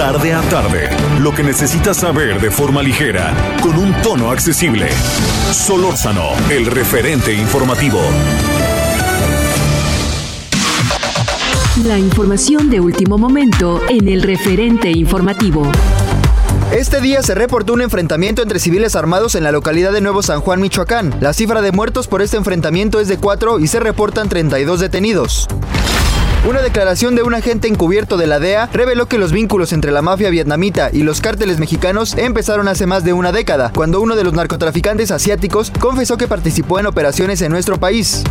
[0.00, 0.88] Tarde a tarde,
[1.20, 4.88] lo que necesitas saber de forma ligera, con un tono accesible.
[5.52, 8.00] Solórzano, el referente informativo.
[11.84, 15.70] La información de último momento en el referente informativo.
[16.72, 20.40] Este día se reportó un enfrentamiento entre civiles armados en la localidad de Nuevo San
[20.40, 21.14] Juan, Michoacán.
[21.20, 25.46] La cifra de muertos por este enfrentamiento es de 4 y se reportan 32 detenidos.
[26.48, 30.00] Una declaración de un agente encubierto de la DEA reveló que los vínculos entre la
[30.00, 34.24] mafia vietnamita y los cárteles mexicanos empezaron hace más de una década, cuando uno de
[34.24, 38.24] los narcotraficantes asiáticos confesó que participó en operaciones en nuestro país.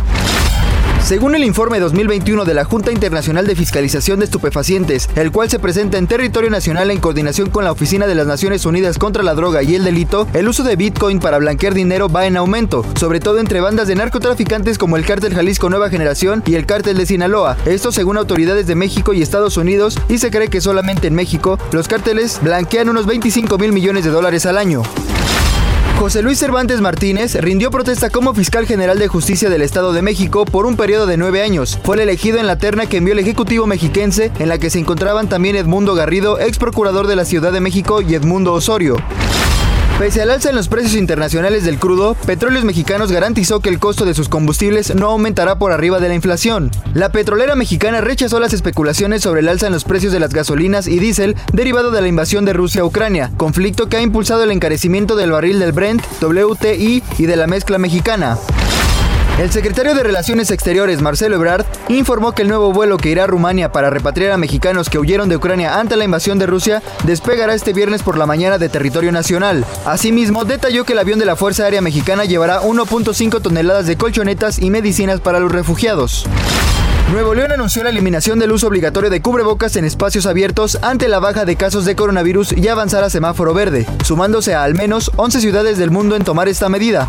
[1.04, 5.58] Según el informe 2021 de la Junta Internacional de Fiscalización de Estupefacientes, el cual se
[5.58, 9.34] presenta en territorio nacional en coordinación con la Oficina de las Naciones Unidas contra la
[9.34, 13.18] Droga y el Delito, el uso de Bitcoin para blanquear dinero va en aumento, sobre
[13.18, 17.06] todo entre bandas de narcotraficantes como el Cártel Jalisco Nueva Generación y el Cártel de
[17.06, 17.56] Sinaloa.
[17.64, 21.58] Esto según autoridades de México y Estados Unidos, y se cree que solamente en México
[21.72, 24.82] los cárteles blanquean unos 25 mil millones de dólares al año.
[26.00, 30.46] José Luis Cervantes Martínez rindió protesta como fiscal general de justicia del Estado de México
[30.46, 31.78] por un periodo de nueve años.
[31.84, 34.78] Fue el elegido en la terna que envió el Ejecutivo mexiquense, en la que se
[34.78, 38.96] encontraban también Edmundo Garrido, ex procurador de la Ciudad de México, y Edmundo Osorio.
[40.00, 44.06] Pese al alza en los precios internacionales del crudo, Petróleos Mexicanos garantizó que el costo
[44.06, 46.70] de sus combustibles no aumentará por arriba de la inflación.
[46.94, 50.86] La petrolera mexicana rechazó las especulaciones sobre el alza en los precios de las gasolinas
[50.86, 54.52] y diésel derivado de la invasión de Rusia a Ucrania, conflicto que ha impulsado el
[54.52, 58.38] encarecimiento del barril del Brent, WTI y de la mezcla mexicana.
[59.40, 63.26] El secretario de Relaciones Exteriores, Marcelo Ebrard, informó que el nuevo vuelo que irá a
[63.26, 67.54] Rumania para repatriar a mexicanos que huyeron de Ucrania ante la invasión de Rusia despegará
[67.54, 69.64] este viernes por la mañana de territorio nacional.
[69.86, 74.58] Asimismo, detalló que el avión de la Fuerza Aérea Mexicana llevará 1.5 toneladas de colchonetas
[74.58, 76.26] y medicinas para los refugiados.
[77.10, 81.18] Nuevo León anunció la eliminación del uso obligatorio de cubrebocas en espacios abiertos ante la
[81.18, 85.40] baja de casos de coronavirus y avanzar a semáforo verde, sumándose a al menos 11
[85.40, 87.08] ciudades del mundo en tomar esta medida.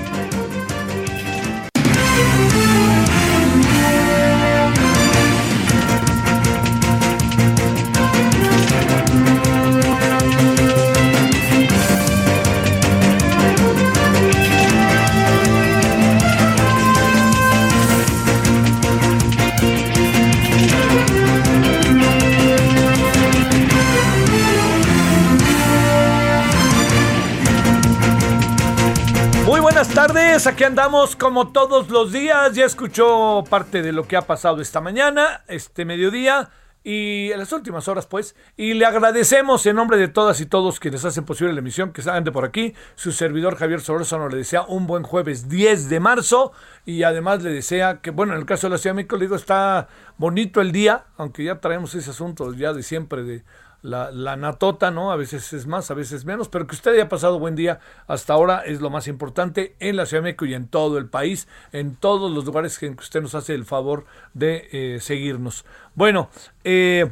[29.81, 32.53] Buenas tardes, aquí andamos como todos los días.
[32.53, 36.51] Ya escuchó parte de lo que ha pasado esta mañana, este mediodía
[36.83, 38.35] y en las últimas horas, pues.
[38.55, 42.03] Y le agradecemos en nombre de todas y todos quienes hacen posible la emisión que
[42.03, 42.75] salgan de por aquí.
[42.93, 46.51] Su servidor Javier Solórzano le desea un buen jueves 10 de marzo
[46.85, 49.25] y además le desea que, bueno, en el caso de la Ciudad de México, le
[49.25, 53.43] digo, está bonito el día, aunque ya traemos ese asunto ya de siempre de
[53.81, 55.11] la, la, natota, ¿no?
[55.11, 58.33] A veces es más, a veces menos, pero que usted haya pasado buen día hasta
[58.33, 61.47] ahora es lo más importante en la Ciudad de México y en todo el país,
[61.71, 65.65] en todos los lugares en que usted nos hace el favor de eh, seguirnos.
[65.95, 66.29] Bueno,
[66.63, 67.11] eh,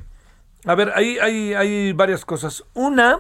[0.66, 2.64] a ver, hay, hay, hay varias cosas.
[2.76, 3.20] Una,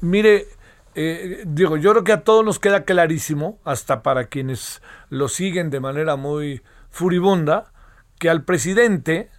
[0.00, 0.46] mire,
[0.94, 5.68] eh, digo, yo creo que a todos nos queda clarísimo, hasta para quienes lo siguen
[5.68, 7.72] de manera muy furibunda,
[8.18, 9.30] que al presidente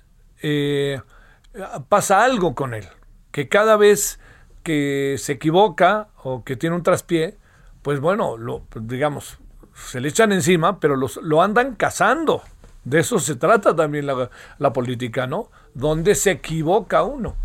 [1.87, 2.85] pasa algo con él
[3.33, 4.19] que cada vez
[4.61, 7.35] que se equivoca o que tiene un traspié,
[7.81, 9.39] pues bueno, lo, digamos,
[9.73, 12.43] se le echan encima, pero los, lo andan cazando.
[12.85, 15.49] De eso se trata también la, la, política, ¿no?
[15.73, 17.35] Donde se equivoca uno.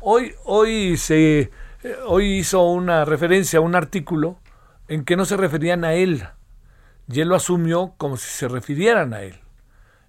[0.00, 1.50] Hoy, hoy, se,
[2.06, 4.38] hoy hizo una referencia a un artículo
[4.86, 6.24] en que no se referían a él.
[7.10, 9.40] Y él lo asumió como si se refirieran a él.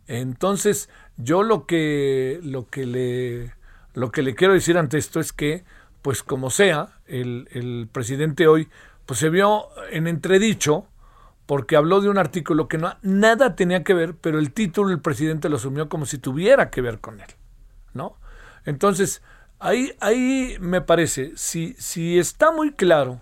[0.05, 3.58] Entonces, yo lo que, lo que le
[3.93, 5.63] lo que le quiero decir ante esto es que,
[6.01, 8.69] pues como sea, el, el presidente hoy
[9.05, 10.85] pues se vio en entredicho
[11.49, 15.01] porque habló de un artículo que no, nada tenía que ver, pero el título el
[15.01, 17.29] presidente lo asumió como si tuviera que ver con él,
[17.95, 18.17] ¿no?
[18.65, 19.23] Entonces,
[19.57, 23.21] ahí, ahí me parece, si, si está muy claro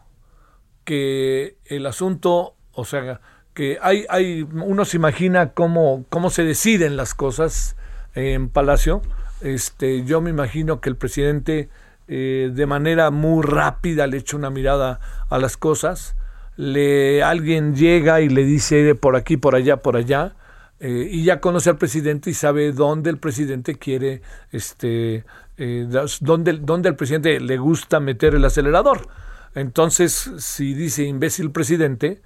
[0.84, 3.22] que el asunto, o sea,
[3.54, 7.78] que hay, hay uno se imagina cómo, cómo se deciden las cosas
[8.14, 9.02] en Palacio,
[9.42, 11.70] este, yo me imagino que el presidente
[12.08, 15.00] eh, de manera muy rápida le echa una mirada
[15.30, 16.16] a las cosas,
[16.56, 20.36] le, alguien llega y le dice por aquí, por allá, por allá,
[20.80, 25.26] eh, y ya conoce al presidente y sabe dónde el presidente quiere, este,
[25.58, 25.88] eh,
[26.22, 26.52] dónde,
[26.90, 29.08] al presidente le gusta meter el acelerador.
[29.54, 32.22] Entonces, si dice imbécil presidente,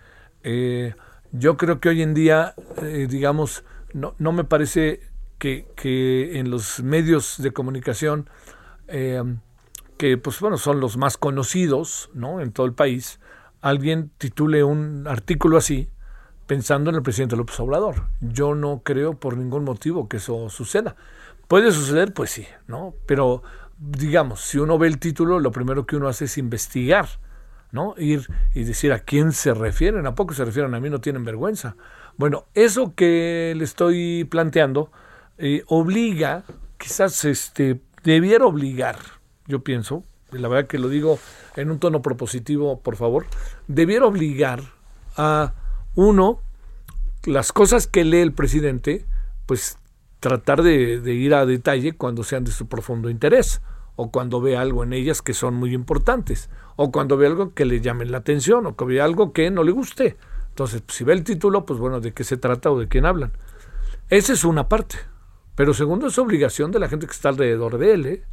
[1.32, 2.56] yo creo que hoy en día,
[3.08, 5.11] digamos, no me parece
[5.42, 8.30] que, que en los medios de comunicación,
[8.88, 9.24] eh,
[9.98, 12.42] que pues bueno, son los más conocidos ¿no?
[12.42, 13.20] en todo el país,
[13.60, 15.90] alguien titule un artículo así
[16.46, 18.04] pensando en el presidente López Obrador.
[18.20, 20.96] Yo no creo por ningún motivo que eso suceda.
[21.48, 22.94] Puede suceder, pues sí, ¿no?
[23.08, 23.42] Pero
[23.80, 27.08] digamos, si uno ve el título, lo primero que uno hace es investigar,
[27.72, 27.96] ¿no?
[27.98, 31.26] Ir y decir a quién se refieren, a poco se refieren a mí, no tienen
[31.26, 31.78] vergüenza.
[32.16, 34.92] Bueno, eso que le estoy planteando,
[35.44, 36.44] eh, obliga,
[36.78, 38.98] quizás este, debiera obligar,
[39.48, 41.18] yo pienso, la verdad que lo digo
[41.56, 43.26] en un tono propositivo, por favor,
[43.68, 44.62] debiera obligar
[45.18, 45.56] a
[45.96, 46.42] uno,
[47.26, 49.06] las cosas que lee el presidente,
[49.48, 49.80] pues
[50.20, 53.62] tratar de, de, ir a detalle cuando sean de su profundo interés,
[53.96, 57.66] o cuando ve algo en ellas que son muy importantes, o cuando ve algo que
[57.66, 60.18] le llame la atención, o que ve algo que no le guste.
[60.50, 63.32] Entonces, si ve el título, pues bueno, de qué se trata o de quién hablan.
[64.10, 64.98] Esa es una parte.
[65.56, 68.24] Pero segundo, es obligación de la gente que está alrededor de él, ¿eh?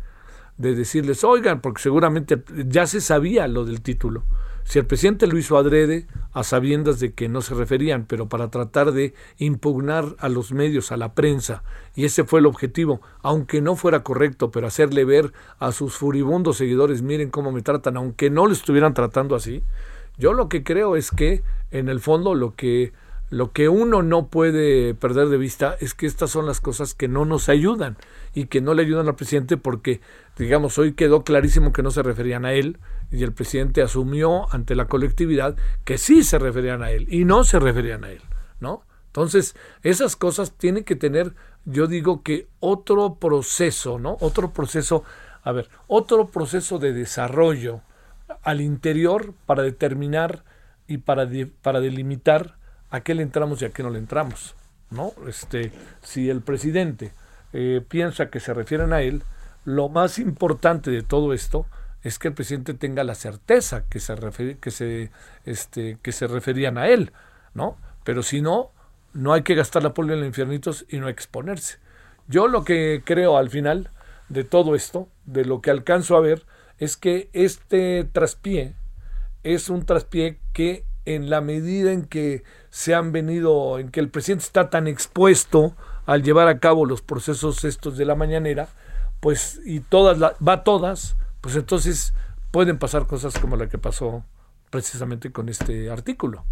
[0.59, 4.25] de decirles, oigan, porque seguramente ya se sabía lo del título.
[4.65, 8.51] Si el presidente lo hizo adrede, a sabiendas de que no se referían, pero para
[8.51, 11.63] tratar de impugnar a los medios, a la prensa,
[11.95, 16.59] y ese fue el objetivo, aunque no fuera correcto, pero hacerle ver a sus furibundos
[16.59, 19.63] seguidores, miren cómo me tratan, aunque no lo estuvieran tratando así,
[20.19, 22.93] yo lo que creo es que, en el fondo, lo que
[23.31, 27.09] lo que uno no puede perder de vista es que estas son las cosas que
[27.09, 27.97] no nos ayudan
[28.35, 30.01] y que no le ayudan al presidente porque,
[30.39, 32.79] digamos, hoy quedó clarísimo que no se referían a él
[33.11, 37.45] y el presidente asumió ante la colectividad que sí se referían a él y no
[37.45, 38.23] se referían a él,
[38.61, 38.83] ¿no?
[39.07, 41.35] Entonces, esas cosas tienen que tener,
[41.65, 44.17] yo digo que otro proceso, ¿no?
[44.21, 45.05] Otro proceso,
[45.43, 47.83] a ver, otro proceso de desarrollo
[48.43, 50.45] al interior para determinar
[50.87, 51.29] y para,
[51.63, 52.58] para delimitar
[52.91, 54.55] a qué le entramos y a qué no le entramos.
[54.91, 55.13] ¿no?
[55.27, 57.13] Este, si el presidente
[57.53, 59.23] eh, piensa que se refieren a él,
[59.65, 61.67] lo más importante de todo esto
[62.03, 64.15] es que el presidente tenga la certeza que se,
[64.61, 65.11] que se,
[65.45, 67.13] este, que se referían a él,
[67.55, 67.77] ¿no?
[68.05, 68.71] Pero si no,
[69.13, 71.79] no hay que gastar la polvo en los infiernitos y no exponerse.
[72.29, 73.91] Yo lo que creo al final
[74.29, 76.45] de todo esto, de lo que alcanzo a ver,
[76.79, 78.75] es que este traspié
[79.43, 80.85] es un traspié que
[81.15, 85.75] en la medida en que se han venido, en que el presidente está tan expuesto
[86.05, 88.69] al llevar a cabo los procesos estos de la mañanera,
[89.21, 92.13] pues y todas va todas, pues entonces
[92.51, 94.23] pueden pasar cosas como la que pasó
[94.71, 96.45] precisamente con este artículo.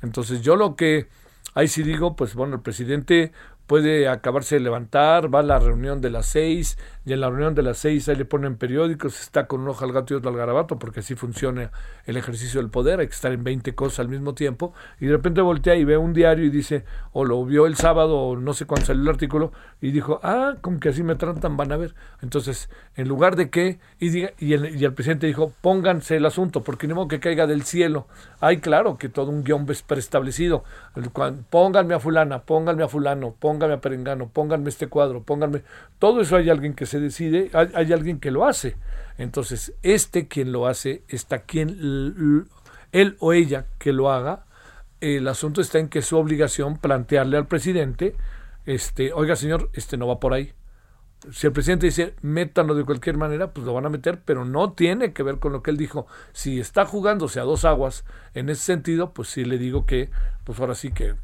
[0.00, 1.08] Entonces yo lo que
[1.54, 3.32] ahí sí digo, pues bueno, el presidente
[3.68, 6.76] puede acabarse de levantar, va a la reunión de las seis,
[7.06, 9.84] y en la reunión de las seis ahí le ponen periódicos, está con un ojo
[9.84, 11.70] al gato y otro al garabato, porque así funciona
[12.06, 15.12] el ejercicio del poder, hay que estar en 20 cosas al mismo tiempo, y de
[15.12, 18.54] repente voltea y ve un diario y dice, o lo vio el sábado, o no
[18.54, 21.76] sé cuándo salió el artículo, y dijo, ah, como que así me tratan, van a
[21.76, 21.94] ver.
[22.22, 26.26] Entonces, en lugar de que, y, diga, y, el, y el presidente dijo, pónganse el
[26.26, 28.06] asunto, porque modo que caiga del cielo.
[28.40, 30.64] Hay claro que todo un guion preestablecido,
[31.50, 35.62] pónganme a fulana, pónganme a fulano, pónganme póngame a Perengano, pónganme este cuadro, pónganme.
[35.98, 38.76] Todo eso hay alguien que se decide, hay, alguien que lo hace.
[39.18, 42.46] Entonces, este quien lo hace, está quien,
[42.92, 44.44] él o ella que lo haga.
[45.00, 48.14] El asunto está en que es su obligación plantearle al presidente,
[48.64, 50.52] este, oiga señor, este no va por ahí.
[51.32, 54.72] Si el presidente dice, métanlo de cualquier manera, pues lo van a meter, pero no
[54.72, 56.06] tiene que ver con lo que él dijo.
[56.32, 60.10] Si está jugándose a dos aguas en ese sentido, pues sí le digo que,
[60.44, 61.16] pues ahora sí que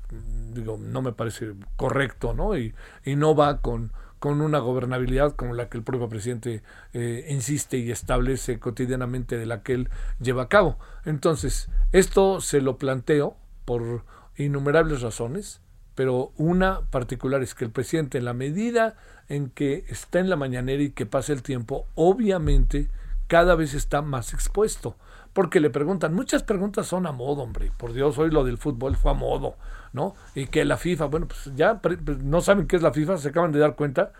[0.52, 2.58] digo, no me parece correcto, ¿no?
[2.58, 2.74] Y,
[3.04, 7.76] y no va con, con una gobernabilidad como la que el propio presidente eh, insiste
[7.76, 10.78] y establece cotidianamente de la que él lleva a cabo.
[11.04, 14.04] Entonces, esto se lo planteo por
[14.36, 15.60] innumerables razones,
[15.94, 18.96] pero una particular es que el presidente, en la medida
[19.28, 22.88] en que está en la mañanera y que pasa el tiempo, obviamente
[23.26, 24.96] cada vez está más expuesto
[25.34, 28.96] porque le preguntan, muchas preguntas son a modo, hombre, por Dios, hoy lo del fútbol
[28.96, 29.56] fue a modo,
[29.92, 30.14] ¿no?
[30.34, 31.80] Y que la FIFA, bueno, pues ya
[32.22, 34.12] no saben qué es la FIFA, se acaban de dar cuenta,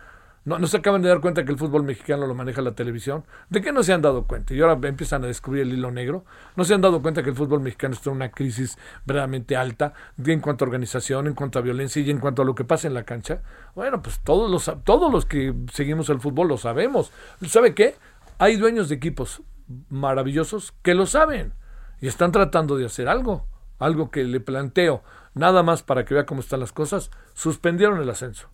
[0.45, 3.25] No, no se acaban de dar cuenta que el fútbol mexicano lo maneja la televisión.
[3.49, 4.53] ¿De qué no se han dado cuenta?
[4.53, 6.23] Y ahora empiezan a descubrir el hilo negro.
[6.55, 9.93] ¿No se han dado cuenta que el fútbol mexicano está en una crisis verdaderamente alta
[10.23, 12.87] en cuanto a organización, en cuanto a violencia y en cuanto a lo que pasa
[12.87, 13.41] en la cancha?
[13.73, 17.11] Bueno, pues todos los, todos los que seguimos el fútbol lo sabemos.
[17.47, 17.95] ¿Sabe qué?
[18.37, 19.41] Hay dueños de equipos
[19.89, 21.53] maravillosos que lo saben
[21.99, 23.47] y están tratando de hacer algo.
[23.79, 28.09] Algo que le planteo, nada más para que vea cómo están las cosas, suspendieron el
[28.11, 28.49] ascenso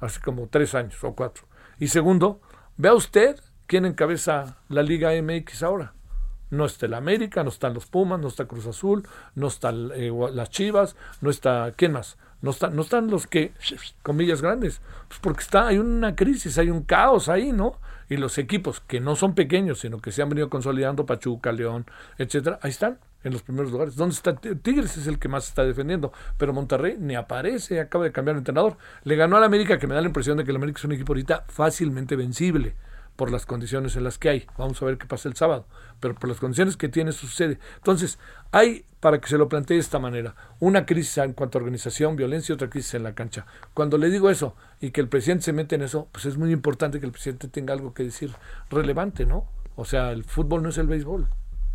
[0.00, 1.44] hace como tres años o cuatro.
[1.78, 2.40] Y segundo,
[2.76, 5.94] vea usted quién encabeza la Liga MX ahora.
[6.48, 10.12] No está el América, no están los Pumas, no está Cruz Azul, no están eh,
[10.32, 12.16] las Chivas, no está, ¿quién más?
[12.40, 13.52] No, está, no están los que,
[14.02, 17.80] comillas grandes, pues porque está, hay una crisis, hay un caos ahí, ¿no?
[18.08, 21.86] Y los equipos que no son pequeños, sino que se han venido consolidando, Pachuca, León,
[22.18, 23.96] etcétera, ahí están, en los primeros lugares.
[23.96, 24.96] ¿Dónde está Tigres?
[24.96, 26.12] Es el que más está defendiendo.
[26.38, 28.76] Pero Monterrey ni aparece, acaba de cambiar de entrenador.
[29.02, 30.92] Le ganó al América, que me da la impresión de que el América es un
[30.92, 32.76] equipo ahorita fácilmente vencible
[33.16, 34.46] por las condiciones en las que hay.
[34.56, 35.66] Vamos a ver qué pasa el sábado.
[35.98, 37.58] Pero por las condiciones que tiene sucede.
[37.78, 38.20] Entonces,
[38.52, 42.14] hay, para que se lo plantee de esta manera, una crisis en cuanto a organización,
[42.14, 43.44] violencia y otra crisis en la cancha.
[43.74, 46.52] Cuando le digo eso y que el presidente se mete en eso, pues es muy
[46.52, 48.30] importante que el presidente tenga algo que decir
[48.70, 49.48] relevante, ¿no?
[49.74, 51.28] O sea, el fútbol no es el béisbol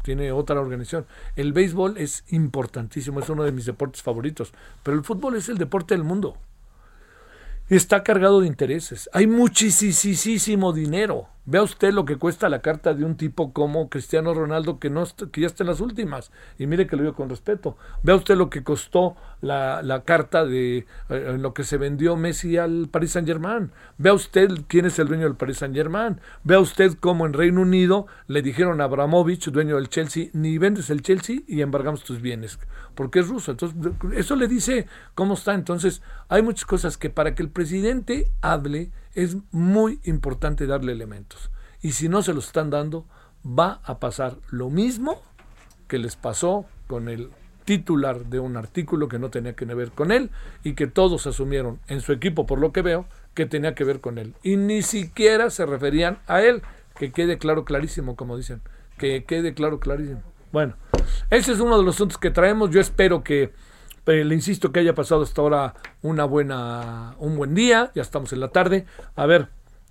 [0.04, 1.06] tiene otra organización.
[1.36, 4.54] El béisbol es importantísimo, es uno de mis deportes favoritos,
[4.84, 6.38] pero el fútbol es el deporte del mundo.
[7.70, 9.10] Está cargado de intereses.
[9.14, 11.30] Hay muchísimo dinero.
[11.44, 15.04] Vea usted lo que cuesta la carta de un tipo como Cristiano Ronaldo que, no
[15.32, 16.32] que ya está en las últimas.
[16.60, 17.78] Y mire que lo digo con respeto.
[18.04, 22.58] Vea usted lo que costó la, la carta de eh, lo que se vendió Messi
[22.58, 23.72] al Paris Saint Germain.
[23.98, 26.22] Vea usted quién es el dueño del Paris Saint Germain.
[26.44, 30.92] Vea usted cómo en Reino Unido le dijeron a Abramovich, dueño del Chelsea, ni vendes
[30.92, 32.60] el Chelsea y embargamos tus bienes.
[32.94, 33.52] Porque es ruso.
[33.52, 33.78] Entonces,
[34.14, 35.56] eso le dice cómo está.
[35.56, 41.52] Entonces, hay muchas cosas que para que el presidente hable es muy importante darle elementos.
[41.82, 43.06] Y si no se los están dando,
[43.46, 45.22] va a pasar lo mismo
[45.88, 47.32] que les pasó con el
[47.66, 50.30] titular de un artículo que no tenía que ver con él
[50.64, 54.02] y que todos asumieron en su equipo, por lo que veo, que tenía que ver
[54.02, 54.34] con él.
[54.44, 56.62] Y ni siquiera se referían a él,
[56.98, 58.62] que quede claro, clarísimo, como dicen,
[58.98, 60.22] que quede claro, clarísimo.
[60.52, 60.76] Bueno,
[61.30, 62.72] ese es uno de los asuntos que traemos.
[62.72, 63.54] Yo espero que
[64.06, 68.40] le insisto que haya pasado hasta ahora una buena, un buen día, ya estamos en
[68.40, 68.86] la tarde.
[69.16, 69.50] A ver,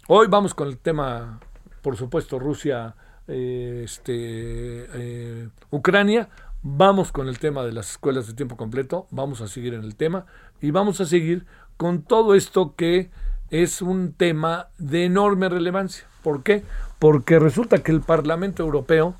[0.09, 1.41] hoy vamos con el tema,
[1.83, 2.95] por supuesto, Rusia,
[3.29, 6.29] eh, este, eh, Ucrania.
[6.63, 9.97] Vamos con el tema de las escuelas de tiempo completo, vamos a seguir en el
[9.97, 10.27] tema
[10.61, 11.47] y vamos a seguir
[11.79, 13.11] con todo esto que
[13.49, 16.05] es un tema de enorme relevancia.
[16.23, 16.63] ¿Por qué?
[16.99, 19.15] Porque resulta que el Parlamento Europeo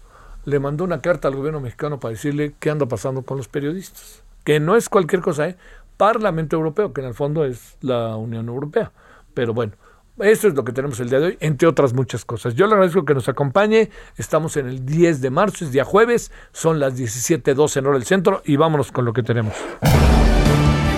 [0.45, 4.23] le mandó una carta al gobierno mexicano para decirle qué anda pasando con los periodistas
[4.51, 5.57] que no es cualquier cosa, ¿eh?
[5.97, 8.91] Parlamento Europeo, que en el fondo es la Unión Europea.
[9.33, 9.75] Pero bueno,
[10.19, 12.57] eso es lo que tenemos el día de hoy, entre otras muchas cosas.
[12.57, 13.91] Yo le agradezco que nos acompañe.
[14.17, 18.07] Estamos en el 10 de marzo, es día jueves, son las 17.12 en hora del
[18.07, 19.55] centro y vámonos con lo que tenemos.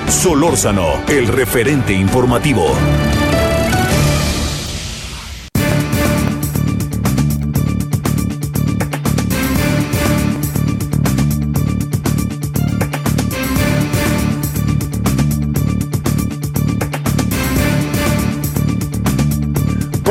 [0.09, 2.69] Solórzano, el referente informativo.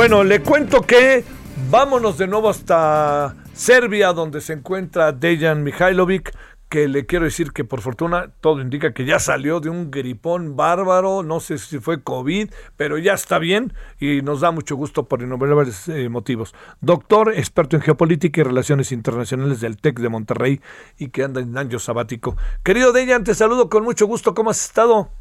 [0.02, 1.24] Bueno, le cuento que
[1.70, 6.36] vámonos de nuevo hasta Serbia, donde se encuentra Dejan Mihailovic,
[6.70, 10.56] que le quiero decir que por fortuna todo indica que ya salió de un gripón
[10.56, 15.08] bárbaro, no sé si fue COVID, pero ya está bien y nos da mucho gusto
[15.08, 16.56] por innumerables eh, motivos.
[16.80, 20.62] Doctor, experto en geopolítica y relaciones internacionales del TEC de Monterrey
[20.98, 22.36] y que anda en año sabático.
[22.64, 25.12] Querido Dejan, te saludo con mucho gusto, ¿cómo has estado?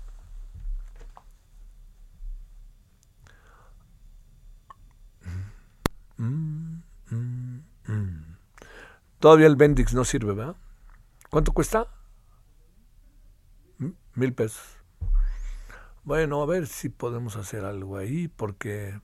[6.21, 8.37] Mm, mm, mm.
[9.21, 10.57] Todavía el Bendix no sirve, ¿verdad?
[11.31, 11.87] ¿Cuánto cuesta?
[14.15, 14.79] Mil pesos.
[16.03, 19.01] Bueno, a ver si podemos hacer algo ahí, porque,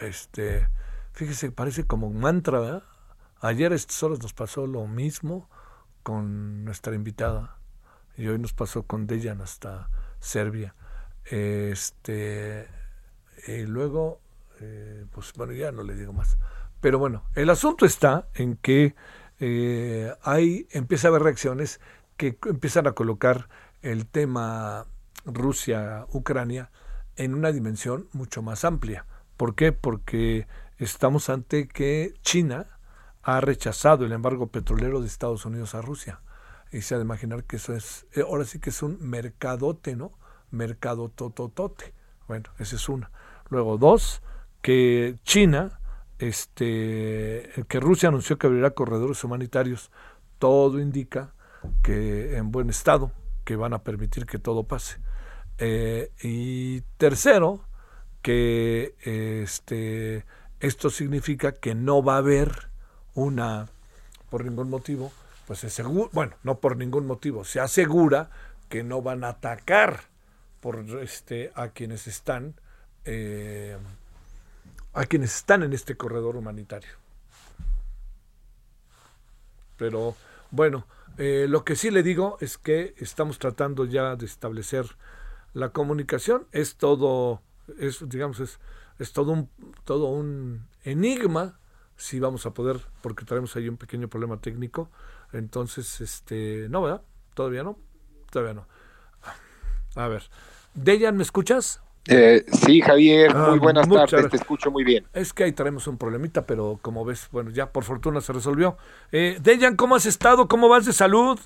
[0.00, 0.66] este,
[1.12, 2.84] fíjese, parece como un mantra, ¿verdad?
[3.40, 5.50] Ayer a estas horas nos pasó lo mismo
[6.02, 7.58] con nuestra invitada,
[8.16, 10.74] y hoy nos pasó con Dejan hasta Serbia.
[11.24, 12.66] Este,
[13.46, 14.20] y luego
[14.60, 16.38] eh, pues bueno, ya no le digo más.
[16.80, 18.94] Pero bueno, el asunto está en que
[19.40, 21.80] eh, hay, empieza a haber reacciones
[22.16, 23.48] que empiezan a colocar
[23.82, 24.86] el tema
[25.24, 26.70] Rusia-Ucrania
[27.16, 29.06] en una dimensión mucho más amplia.
[29.36, 29.72] ¿Por qué?
[29.72, 30.46] Porque
[30.78, 32.66] estamos ante que China
[33.22, 36.20] ha rechazado el embargo petrolero de Estados Unidos a Rusia.
[36.72, 39.96] Y se ha de imaginar que eso es, eh, ahora sí que es un mercadote,
[39.96, 40.12] ¿no?
[40.50, 41.94] Mercado tototote.
[42.26, 43.10] Bueno, esa es una.
[43.48, 44.22] Luego, dos,
[44.60, 45.77] que China,
[46.18, 49.90] este, que Rusia anunció que abrirá corredores humanitarios.
[50.38, 51.32] Todo indica
[51.82, 53.12] que en buen estado,
[53.44, 54.98] que van a permitir que todo pase.
[55.58, 57.64] Eh, y tercero,
[58.22, 60.24] que este,
[60.60, 62.68] esto significa que no va a haber
[63.14, 63.68] una,
[64.30, 65.12] por ningún motivo,
[65.46, 68.30] pues se seguro, bueno, no por ningún motivo, se asegura
[68.68, 70.00] que no van a atacar
[70.60, 72.54] por este a quienes están
[73.04, 73.78] eh,
[74.98, 76.90] a quienes están en este corredor humanitario.
[79.76, 80.16] Pero
[80.50, 80.86] bueno,
[81.18, 84.86] eh, lo que sí le digo es que estamos tratando ya de establecer
[85.54, 86.48] la comunicación.
[86.50, 87.42] Es todo,
[87.78, 88.58] es, digamos, es,
[88.98, 89.50] es todo un
[89.84, 91.60] todo un enigma
[91.96, 94.90] si vamos a poder, porque tenemos ahí un pequeño problema técnico,
[95.32, 97.02] entonces, este, no, ¿verdad?
[97.34, 97.76] Todavía no,
[98.30, 98.66] todavía no.
[99.96, 100.22] A ver,
[100.74, 101.82] Dejan, ¿me escuchas?
[102.10, 104.30] Eh, sí, Javier, muy Ah, buenas muchas tardes, gracias.
[104.30, 105.06] te escucho muy bien.
[105.12, 108.78] Es que ahí traemos un problemita, pero como ves, bueno, ya por fortuna se resolvió.
[109.12, 110.48] Eh, Dejan, ¿cómo has estado?
[110.48, 111.38] ¿Cómo vas de salud?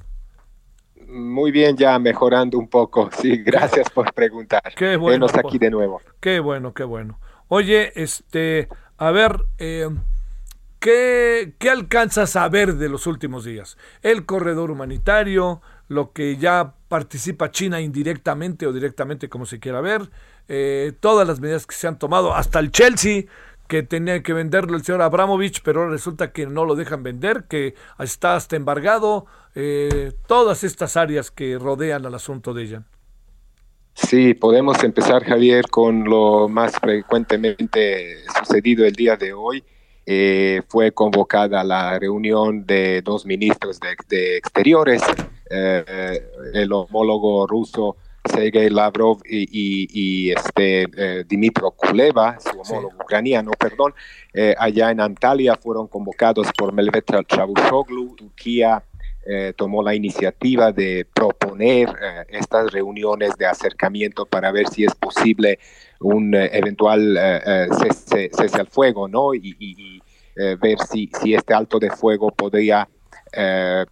[1.09, 3.11] Muy bien, ya mejorando un poco.
[3.12, 4.62] Sí, gracias por preguntar.
[4.75, 5.61] Qué bueno, Venos aquí pues.
[5.61, 6.00] de nuevo.
[6.21, 7.19] Qué bueno, qué bueno.
[7.49, 9.90] Oye, este, a ver, eh,
[10.78, 13.76] ¿qué, ¿qué alcanzas a ver de los últimos días?
[14.02, 15.61] El corredor humanitario,
[15.92, 20.11] lo que ya participa China indirectamente o directamente, como se quiera ver,
[20.49, 23.25] eh, todas las medidas que se han tomado, hasta el Chelsea,
[23.68, 27.75] que tenía que venderlo el señor Abramovich, pero resulta que no lo dejan vender, que
[27.99, 32.82] está hasta embargado, eh, todas estas áreas que rodean al asunto de ella.
[33.94, 39.62] Sí, podemos empezar, Javier, con lo más frecuentemente sucedido el día de hoy.
[40.04, 45.00] Eh, fue convocada la reunión de dos ministros de, de Exteriores,
[45.49, 46.21] eh,
[46.54, 53.50] el homólogo ruso Sergei Lavrov y, y- y, este eh, Dimitro Kuleva, su homólogo ucraniano,
[53.59, 53.94] perdón,
[54.32, 58.82] eh, allá en Antalya fueron convocados por Mevlut Cavusoglu, Turquía
[59.25, 64.95] eh, tomó la iniciativa de proponer eh, estas reuniones de acercamiento para ver si es
[64.97, 65.61] posible
[66.00, 69.35] un eh, eventual eh, cese, cese al fuego, ¿no?
[69.35, 70.02] Y,
[70.35, 72.89] ver si, este alto de fuego podría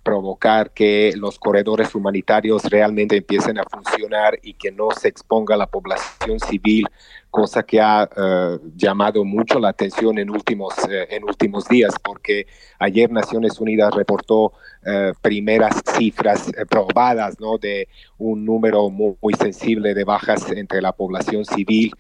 [0.03, 5.66] provocar que los corredores humanitarios realmente empiecen a funcionar y que no se exponga la
[5.66, 6.87] población civil,
[7.31, 12.47] cosa que ha eh, llamado mucho la atención en últimos, eh, en últimos días, porque
[12.79, 14.53] ayer Naciones Unidas reportó
[14.85, 17.59] eh, primeras cifras probadas ¿no?
[17.59, 17.88] de
[18.19, 21.93] un número muy, sensible de bajas entre la población civil,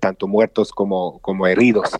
[0.00, 1.90] tanto muertos como, como heridos.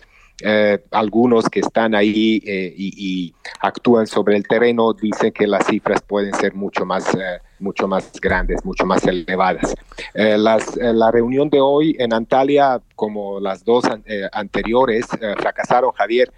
[0.43, 2.93] Eh, algunos que están ahí eh, y,
[3.27, 7.87] y actúan sobre el terreno dicen que las cifras pueden ser mucho más, eh, mucho
[7.87, 9.73] más grandes, mucho más elevadas.
[10.13, 15.05] Eh, las, la reunión de hoy en Antalya, como las dos an- anteriores,
[15.37, 16.31] fracasaron, Javier.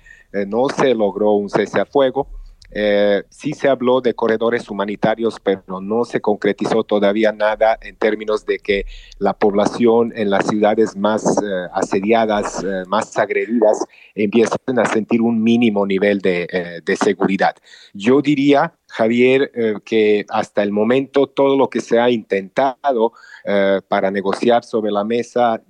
[0.48, 2.26] No se logró un cese al fuego.
[2.74, 8.46] Eh, sí se habló de corredores humanitarios, pero no se concretizó todavía nada en términos
[8.46, 8.86] de que
[9.20, 15.44] la población en las ciudades más eh, asediadas, eh, más agredidas, empiecen a sentir un
[15.44, 17.56] mínimo nivel de, seguridad.
[17.94, 19.52] Yo diría, Javier,
[19.86, 23.14] que hasta el momento todo lo que se ha intentado
[23.88, 25.62] para negociar sobre la mesa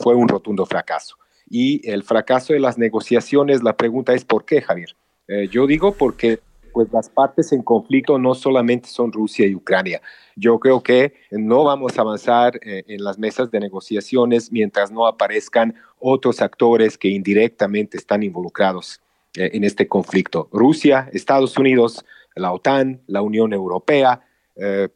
[0.00, 1.16] fue un rotundo fracaso.
[1.50, 4.94] Y el fracaso de las negociaciones, la pregunta es ¿por qué, Javier?
[5.32, 6.40] Eh, yo digo porque
[6.74, 10.02] pues las partes en conflicto no solamente son Rusia y Ucrania.
[10.36, 15.06] Yo creo que no vamos a avanzar eh, en las mesas de negociaciones mientras no
[15.06, 19.00] aparezcan otros actores que indirectamente están involucrados
[19.34, 20.50] eh, en este conflicto.
[20.52, 24.20] Rusia, Estados Unidos, la OTAN, la Unión Europea,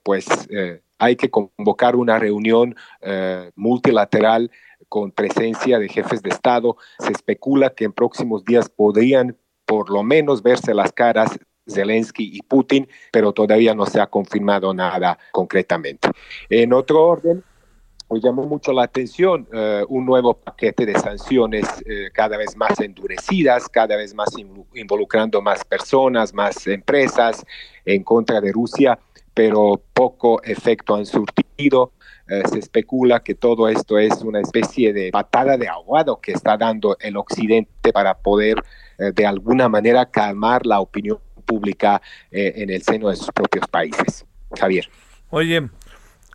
[0.02, 0.26] pues
[0.98, 2.76] hay que convocar una reunión
[3.54, 4.50] multilateral
[4.88, 6.76] con presencia de jefes de Estado.
[6.98, 12.40] Se especula que en próximos días podrían por lo menos verse las caras Zelensky y
[12.42, 16.08] Putin, pero todavía no se ha confirmado nada concretamente.
[16.48, 17.42] En otro orden,
[18.08, 22.78] me llamó mucho la atención eh, un nuevo paquete de sanciones eh, cada vez más
[22.78, 24.28] endurecidas, cada vez más
[24.74, 27.44] involucrando más personas, más empresas
[27.84, 28.98] en contra de Rusia,
[29.34, 31.92] pero poco efecto han surtido.
[32.28, 36.56] Eh, se especula que todo esto es una especie de patada de ahogado que está
[36.56, 38.64] dando el Occidente para poder
[38.98, 43.68] eh, de alguna manera calmar la opinión pública eh, en el seno de sus propios
[43.68, 44.26] países.
[44.58, 44.88] Javier.
[45.30, 45.68] Oye,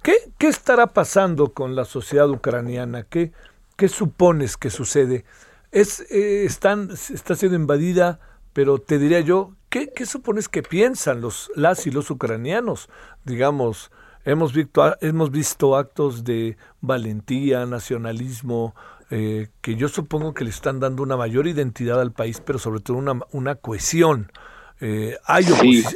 [0.01, 3.03] ¿qué, qué estará pasando con la sociedad ucraniana?
[3.03, 3.33] ¿Qué,
[3.75, 5.25] qué supones que sucede?
[5.71, 8.19] Es, están, está siendo invadida,
[8.53, 12.89] pero te diría yo, ¿qué, qué supones que piensan los, las y los ucranianos?
[13.25, 13.91] Digamos,
[14.25, 18.75] hemos visto, hemos visto actos de valentía, nacionalismo,
[19.09, 22.79] eh, que yo supongo que le están dando una mayor identidad al país, pero sobre
[22.79, 24.31] todo una, una cohesión.
[24.79, 25.45] Eh, hay,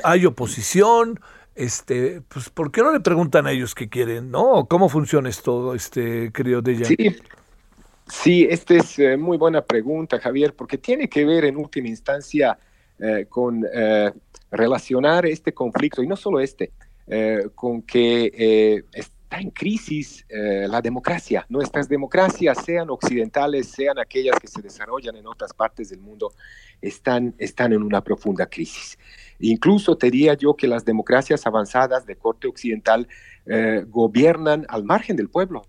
[0.03, 1.19] hay oposición,
[1.55, 4.65] este, pues, ¿por qué no le preguntan a ellos qué quieren, no?
[4.69, 6.85] ¿Cómo funciona esto, este, querido Dejan?
[6.85, 7.15] Sí,
[8.07, 12.57] sí, esta es eh, muy buena pregunta, Javier, porque tiene que ver en última instancia
[13.27, 13.65] con
[14.51, 16.71] relacionar este conflicto, y no solo este,
[17.55, 18.83] con que
[19.25, 21.45] está en crisis eh, la democracia.
[21.49, 26.33] Nuestras democracias, sean occidentales, sean aquellas que se desarrollan en otras partes del mundo,
[26.81, 28.97] están, están en una profunda crisis.
[29.39, 33.07] Incluso te diría yo que las democracias avanzadas de corte occidental
[33.45, 35.63] eh, gobiernan al margen del pueblo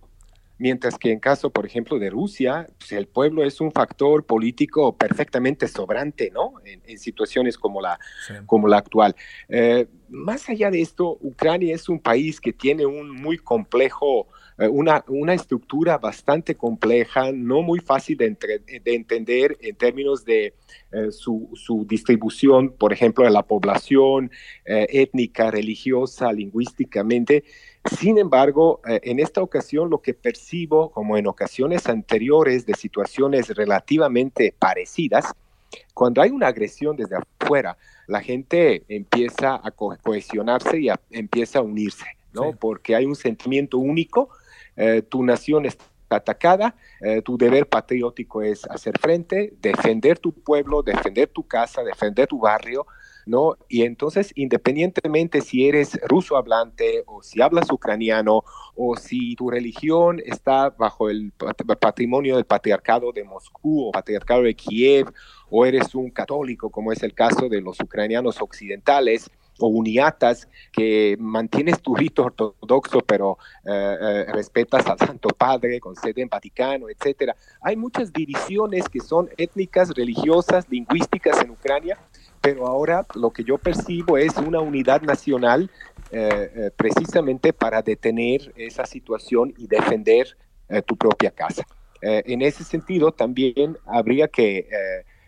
[0.58, 4.96] mientras que en caso, por ejemplo, de Rusia, pues, el pueblo es un factor político
[4.96, 6.54] perfectamente sobrante, ¿no?
[6.64, 7.98] En, situaciones como la,
[8.46, 9.14] como la actual.
[9.48, 15.04] Eh, más allá de esto, Ucrania es un país que tiene un muy complejo, una,
[15.08, 18.36] una estructura bastante compleja, no muy fácil de,
[18.82, 20.54] de entender en términos de
[20.92, 24.30] eh, su, su, distribución, por ejemplo, de la población
[24.64, 27.44] étnica, religiosa, lingüísticamente.
[27.98, 33.48] Sin embargo, eh, en esta ocasión lo que percibo, como en ocasiones anteriores de situaciones
[33.50, 35.32] relativamente parecidas,
[35.94, 42.06] cuando hay una agresión desde afuera, la gente empieza a cohesionarse y empieza a unirse,
[42.32, 42.52] ¿no?
[42.52, 44.30] Porque hay un sentimiento único,
[44.76, 50.82] eh, tu nación está atacada, eh, tu deber patriótico es hacer frente, defender tu pueblo,
[50.82, 52.86] defender tu casa, defender tu barrio,
[53.26, 53.56] ¿no?
[53.68, 58.44] Y entonces, independientemente si eres ruso hablante o si hablas ucraniano
[58.76, 64.54] o si tu religión está bajo el patrimonio del patriarcado de Moscú o patriarcado de
[64.54, 65.12] Kiev
[65.50, 71.16] o eres un católico, como es el caso de los ucranianos occidentales, o uniatas, que
[71.18, 76.88] mantienes tu rito ortodoxo, pero eh, eh, respetas al Santo Padre con sede en Vaticano,
[76.88, 77.34] etcétera.
[77.60, 81.98] Hay muchas divisiones que son étnicas, religiosas, lingüísticas en Ucrania,
[82.40, 85.70] pero ahora lo que yo percibo es una unidad nacional
[86.12, 90.36] eh, eh, precisamente para detener esa situación y defender
[90.68, 91.66] eh, tu propia casa.
[92.00, 94.68] en ese sentido, también habría que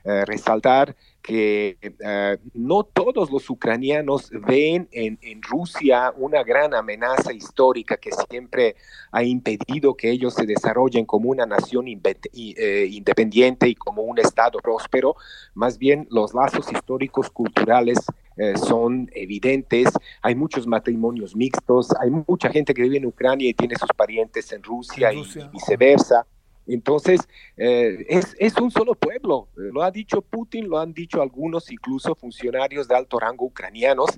[0.05, 8.11] resaltar que eh, no todos los ucranianos ven en, Rusia una gran amenaza histórica que
[8.29, 8.77] siempre
[9.13, 14.59] ha impedido que ellos se desarrollen como una nación eh, independiente y como un Estado
[14.59, 15.17] próspero.
[15.55, 17.99] Más bien los lazos históricos culturales
[18.37, 19.91] eh, son evidentes.
[20.23, 24.53] Hay muchos matrimonios mixtos, hay mucha gente que vive en Ucrania y tiene sus parientes
[24.53, 25.13] en Rusia.
[25.13, 26.27] y viceversa.
[26.69, 27.21] Entonces,
[27.57, 29.49] eh, es, un solo pueblo.
[29.57, 34.11] Lo ha dicho Putin, lo han dicho algunos, incluso funcionarios de alto rango ucranianos,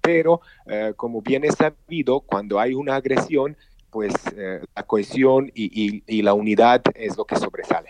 [0.00, 3.56] pero eh, como bien es sabido, cuando hay una agresión,
[3.90, 7.88] pues eh, la cohesión y, la unidad es lo que sobresale.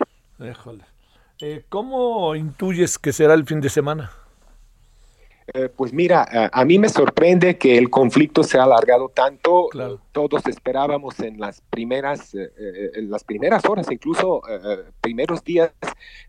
[1.69, 4.11] ¿Cómo intuyes que será el fin de semana?
[5.55, 9.69] Eh, pues mira, a, mí me sorprende que el conflicto se ha alargado tanto.
[10.11, 14.43] Todos esperábamos en las primeras, eh, eh, en las primeras horas, incluso
[15.01, 15.73] primeros días,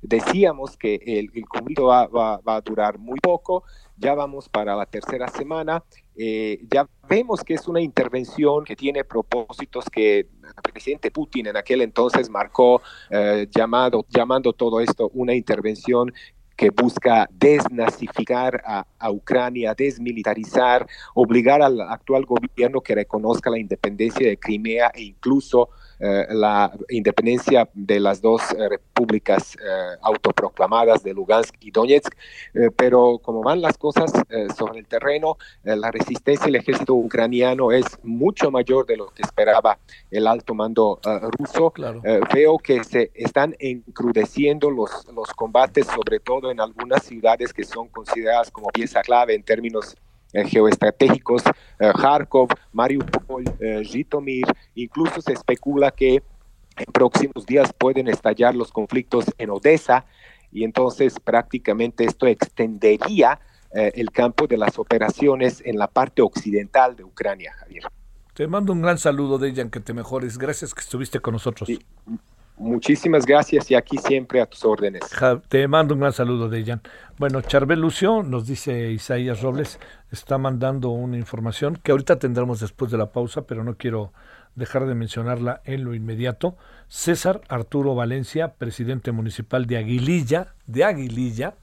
[0.02, 3.64] decíamos que el, conflicto va, a durar muy poco.
[3.98, 5.84] Ya vamos para la tercera semana.
[6.16, 11.82] ya vemos que es una intervención que tiene propósitos que el presidente Putin en aquel
[11.82, 12.84] entonces marcó,
[13.50, 16.14] llamado, llamando todo esto una intervención
[16.58, 24.38] que busca desnazificar a, Ucrania, desmilitarizar, obligar al actual gobierno que reconozca la independencia de
[24.38, 31.72] Crimea e incluso la independencia de las dos eh, repúblicas eh, autoproclamadas de Lugansk y
[31.72, 32.14] Donetsk,
[32.76, 34.12] pero como van las cosas
[34.56, 39.78] sobre el terreno, la resistencia del ejército ucraniano es mucho mayor de lo que esperaba
[40.12, 41.00] el alto mando
[41.38, 41.74] ruso.
[42.34, 47.88] veo que se están encrudeciendo los, los combates, sobre todo en algunas ciudades que son
[47.90, 51.44] consideradas como pieza clave en términos eh, geoestratégicos,
[51.80, 56.24] eh, Kharkov, Mariupol, eh, Zhytomyr, incluso se especula que
[56.78, 60.06] en próximos días pueden estallar los conflictos en Odessa
[60.52, 67.04] y entonces prácticamente esto extendería el campo de las operaciones en la parte occidental de
[67.04, 67.84] Ucrania, Javier.
[68.34, 70.38] Te mando un gran saludo, Dejan, que te mejores.
[70.38, 71.70] Gracias que estuviste con nosotros.
[72.58, 75.04] Muchísimas gracias y aquí siempre a tus órdenes.
[75.48, 76.82] te mando un gran saludo, Dejan.
[77.20, 79.80] Bueno, Charbel Lucio, nos dice Isaías Robles,
[80.12, 84.12] está mandando una información que ahorita tendremos después de la pausa, pero no quiero
[84.56, 86.58] dejar de mencionarla en lo inmediato.
[86.88, 91.54] César Arturo Valencia, presidente municipal de Aguililla, de Aguililla,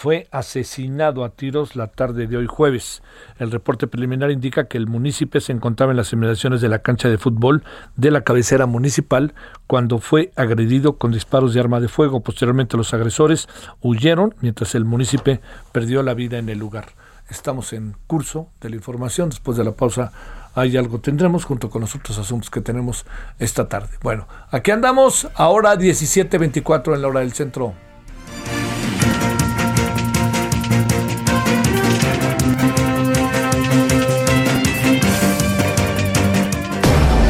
[0.00, 3.02] fue asesinado a tiros la tarde de hoy jueves.
[3.38, 7.10] El reporte preliminar indica que el municipio se encontraba en las inmediaciones de la cancha
[7.10, 7.64] de fútbol
[7.96, 9.34] de la cabecera municipal
[9.66, 12.22] cuando fue agredido con disparos de arma de fuego.
[12.22, 13.46] Posteriormente los agresores
[13.82, 15.38] huyeron mientras el municipio
[15.70, 16.86] perdió la vida en el lugar.
[17.28, 19.28] Estamos en curso de la información.
[19.28, 20.12] Después de la pausa
[20.54, 23.04] hay algo tendremos junto con los otros asuntos que tenemos
[23.38, 23.98] esta tarde.
[24.00, 27.89] Bueno, aquí andamos ahora 17.24 en la hora del centro.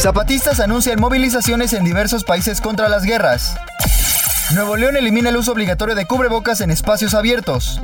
[0.00, 3.54] Zapatistas anuncian movilizaciones en diversos países contra las guerras.
[4.54, 7.82] Nuevo León elimina el uso obligatorio de cubrebocas en espacios abiertos.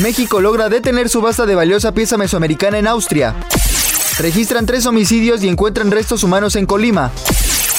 [0.00, 3.34] México logra detener subasta de valiosa pieza mesoamericana en Austria.
[4.20, 7.10] Registran tres homicidios y encuentran restos humanos en Colima.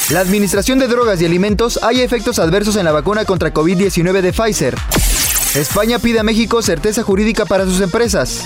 [0.10, 4.34] La Administración de Drogas y Alimentos hay efectos adversos en la vacuna contra COVID-19 de
[4.34, 4.76] Pfizer.
[5.56, 8.42] España pide a México certeza jurídica para sus empresas.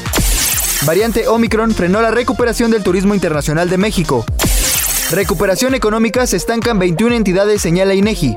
[0.86, 4.24] Variante Omicron frenó la recuperación del turismo internacional de México.
[5.12, 8.36] Recuperación económica se estancan 21 entidades, señala INEGI.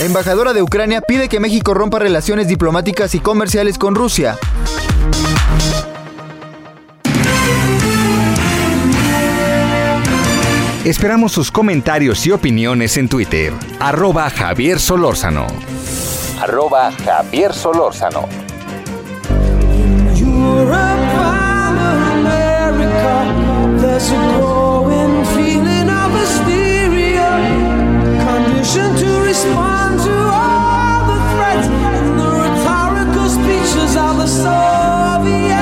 [0.00, 4.38] Embajadora de Ucrania pide que México rompa relaciones diplomáticas y comerciales con Rusia.
[10.86, 13.52] Esperamos sus comentarios y opiniones en Twitter.
[13.78, 15.46] Arroba Javier Solórzano.
[16.40, 18.26] Arroba Javier Solórzano.
[29.34, 35.53] Respond to all the threats and the rhetorical speeches of the Soviets.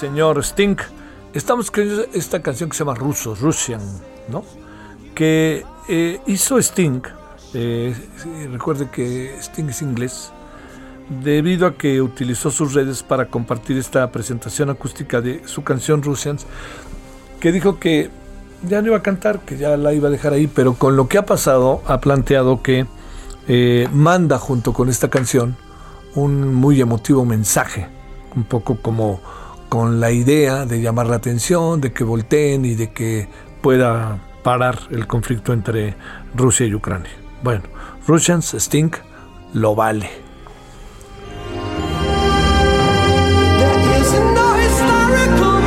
[0.00, 0.76] Señor Sting.
[1.34, 3.82] Estamos escuchando esta canción que se llama Ruso, Russian,
[4.28, 4.42] ¿no?
[5.14, 7.02] Que eh, hizo Sting.
[7.52, 7.94] eh,
[8.50, 10.32] recuerde que Sting es inglés.
[11.22, 16.46] Debido a que utilizó sus redes para compartir esta presentación acústica de su canción Russians,
[17.38, 18.10] que dijo que
[18.66, 21.08] ya no iba a cantar, que ya la iba a dejar ahí, pero con lo
[21.08, 22.86] que ha pasado ha planteado que
[23.48, 25.56] eh, manda junto con esta canción
[26.14, 27.88] un muy emotivo mensaje,
[28.34, 29.20] un poco como
[29.70, 33.28] con la idea de llamar la atención, de que volteen y de que
[33.62, 35.94] pueda parar el conflicto entre
[36.34, 37.12] Rusia y Ucrania.
[37.42, 37.62] Bueno,
[38.06, 38.90] Russians Sting
[39.54, 40.10] lo vale.
[43.58, 45.60] There is no historical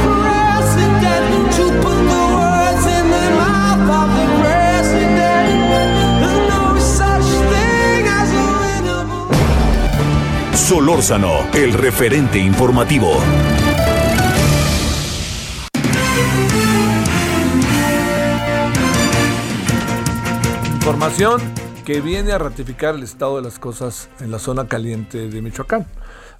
[20.84, 21.40] Información
[21.86, 25.86] que viene a ratificar el estado de las cosas en la zona caliente de Michoacán.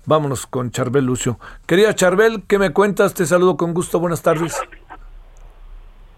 [0.06, 1.38] Vámonos con Charbel Lucio.
[1.66, 3.14] Querida Charbel, ¿qué me cuentas?
[3.14, 4.02] Te saludo con gusto.
[4.02, 4.62] Buenas tardes.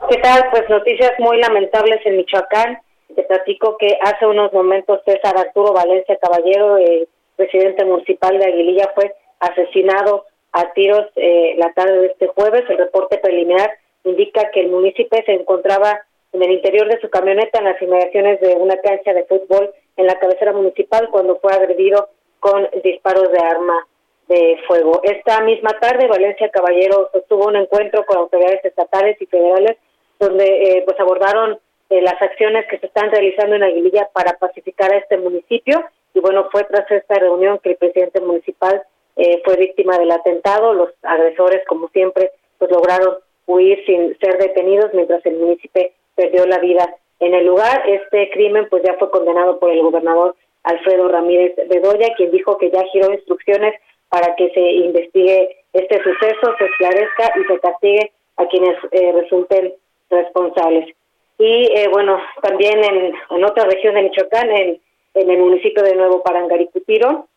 [0.09, 0.43] ¿Qué tal?
[0.49, 2.79] Pues noticias muy lamentables en Michoacán.
[3.15, 8.89] Te platico que hace unos momentos César Arturo Valencia Caballero, eh, presidente municipal de Aguililla,
[8.95, 12.63] fue asesinado a tiros eh, la tarde de este jueves.
[12.69, 13.69] El reporte preliminar
[14.03, 16.01] indica que el municipio se encontraba
[16.35, 20.05] en el interior de su camioneta en las inmediaciones de una cancha de fútbol en
[20.05, 23.87] la cabecera municipal cuando fue agredido con disparos de arma
[24.27, 25.01] de fuego.
[25.03, 29.77] Esta misma tarde, Valencia Caballero sostuvo un encuentro con autoridades estatales y federales
[30.19, 31.57] donde eh, pues abordaron
[31.89, 36.19] eh, las acciones que se están realizando en Aguililla para pacificar a este municipio y
[36.19, 38.83] bueno, fue tras esta reunión que el presidente municipal
[39.17, 40.73] eh, fue víctima del atentado.
[40.73, 46.59] Los agresores, como siempre, pues lograron huir sin ser detenidos mientras el municipio perdió la
[46.59, 47.83] vida en el lugar.
[47.87, 52.71] Este crimen pues ya fue condenado por el gobernador Alfredo Ramírez Bedoya, quien dijo que
[52.71, 53.75] ya giró instrucciones
[54.09, 59.73] para que se investigue este suceso, se esclarezca y se castigue a quienes eh, resulten
[60.09, 60.95] responsables.
[61.37, 64.79] Y eh, bueno, también en, en, otra región de Michoacán, en,
[65.13, 67.27] en el municipio de Nuevo Parangaricutiro,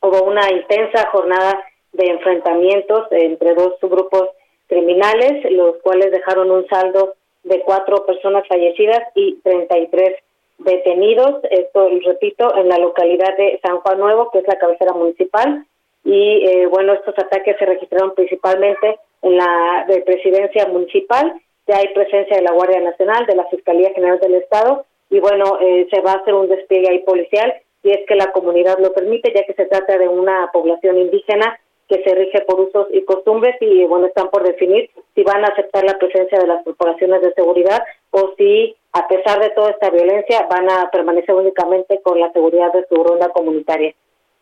[0.00, 4.28] hubo una intensa jornada de enfrentamientos entre dos subgrupos
[4.68, 10.14] criminales, los cuales dejaron un saldo de cuatro personas fallecidas y 33
[10.58, 11.40] detenidos.
[11.50, 15.64] Esto, repito, en la localidad de San Juan Nuevo, que es la cabecera municipal.
[16.04, 21.32] Y eh, bueno, estos ataques se registraron principalmente en la de presidencia municipal.
[21.66, 24.84] Ya hay presencia de la Guardia Nacional, de la Fiscalía General del Estado.
[25.10, 28.32] Y bueno, eh, se va a hacer un despliegue ahí policial si es que la
[28.32, 32.60] comunidad lo permite, ya que se trata de una población indígena que se rige por
[32.60, 36.46] usos y costumbres y bueno, están por definir si van a aceptar la presencia de
[36.46, 41.34] las corporaciones de seguridad o si a pesar de toda esta violencia van a permanecer
[41.34, 43.94] únicamente con la seguridad de su ronda comunitaria.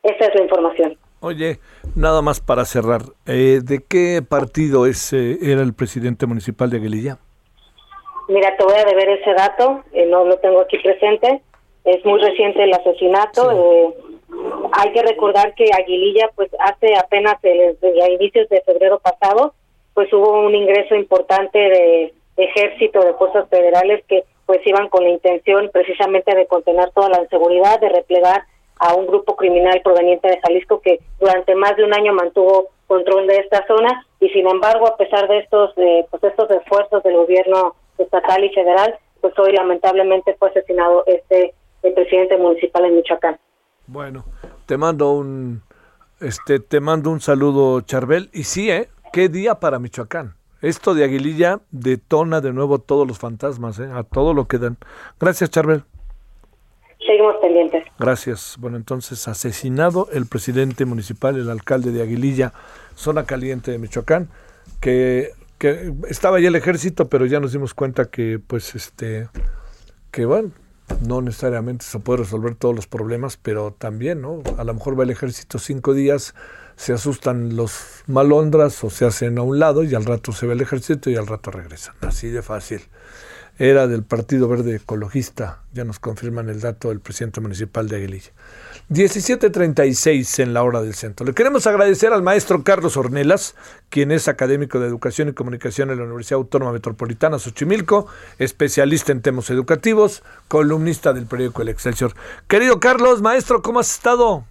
[0.03, 0.99] Esa es la información.
[1.21, 1.59] Oye,
[1.95, 6.77] nada más para cerrar, eh, ¿de qué partido es, eh, era el presidente municipal de
[6.79, 7.19] Aguililla?
[8.29, 11.43] Mira, te voy a deber ese dato, eh, no lo tengo aquí presente,
[11.85, 13.51] es muy reciente el asesinato.
[13.53, 13.95] Eh,
[14.73, 19.55] hay que recordar que Aguililla, pues hace apenas a inicios de febrero pasado,
[19.95, 25.11] pues hubo un ingreso importante de, ejército, de fuerzas federales que pues iban con la
[25.11, 28.43] intención precisamente de contener toda la inseguridad, de replegar
[28.79, 33.27] a un grupo criminal proveniente de Jalisco que durante más de un año mantuvo control
[33.27, 37.17] de esta zona y sin embargo a pesar de estos eh, pues estos esfuerzos del
[37.17, 43.39] gobierno estatal y federal pues hoy lamentablemente fue asesinado este el presidente municipal en Michoacán.
[43.87, 44.25] Bueno,
[44.67, 45.63] te mando un
[46.21, 48.89] este te mando un saludo Charbel y sí, ¿eh?
[49.13, 50.35] Qué día para Michoacán.
[50.63, 53.89] Esto de Aguililla detona de nuevo todos los fantasmas, ¿eh?
[53.93, 54.77] a todo lo que dan.
[55.21, 55.85] Gracias, Charbel.
[56.99, 57.85] Seguimos pendientes.
[57.99, 58.57] Gracias.
[58.59, 62.53] Bueno, entonces asesinado el presidente municipal, el alcalde de Aguililla,
[62.95, 64.29] zona caliente de Michoacán,
[64.81, 69.29] que, que estaba ya el ejército, pero ya nos dimos cuenta que, pues, este,
[70.11, 70.51] que bueno,
[71.07, 74.43] no necesariamente se puede resolver todos los problemas, pero también, ¿no?
[74.59, 76.35] A lo mejor va el ejército cinco días,
[76.77, 80.55] se asustan los malondras o se hacen a un lado y al rato se ve
[80.55, 81.95] el ejército y al rato regresan.
[82.03, 82.83] Así de fácil.
[83.59, 88.31] Era del Partido Verde Ecologista, ya nos confirman el dato del presidente municipal de Aguililla.
[88.91, 91.25] 17.36 en la hora del centro.
[91.25, 93.55] Le queremos agradecer al maestro Carlos Ornelas,
[93.89, 98.07] quien es académico de Educación y Comunicación en la Universidad Autónoma Metropolitana Xochimilco,
[98.39, 102.13] especialista en temas educativos, columnista del periódico El Excelsior.
[102.49, 104.45] Querido Carlos, maestro, ¿cómo has estado?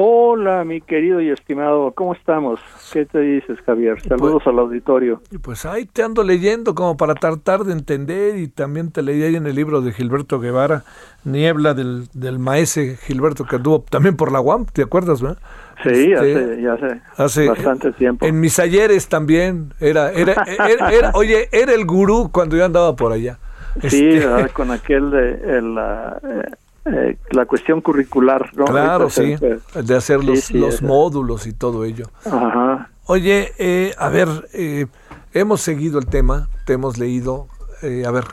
[0.00, 2.60] Hola, mi querido y estimado, ¿cómo estamos?
[2.92, 4.00] ¿Qué te dices, Javier?
[4.00, 5.20] Saludos al auditorio.
[5.42, 9.34] Pues ahí te ando leyendo como para tratar de entender y también te leí ahí
[9.34, 10.84] en el libro de Gilberto Guevara,
[11.24, 15.20] Niebla del, del maese Gilberto que anduvo también por la UAM, ¿te acuerdas?
[15.20, 15.38] verdad?
[15.82, 18.24] Sí, hace, ya hace, hace, bastante tiempo.
[18.24, 22.94] En mis ayeres también, era, era, era, era, oye, era el gurú cuando yo andaba
[22.94, 23.40] por allá.
[23.88, 24.48] Sí, este...
[24.50, 26.54] con aquel de el, uh,
[26.92, 28.64] eh, la cuestión curricular, ¿no?
[28.64, 32.06] Claro, sí, de hacer los, sí, sí, los módulos y todo ello.
[32.24, 32.90] Ajá.
[33.06, 34.86] Oye, eh, a ver, eh,
[35.32, 37.48] hemos seguido el tema, te hemos leído,
[37.82, 38.24] eh, a ver,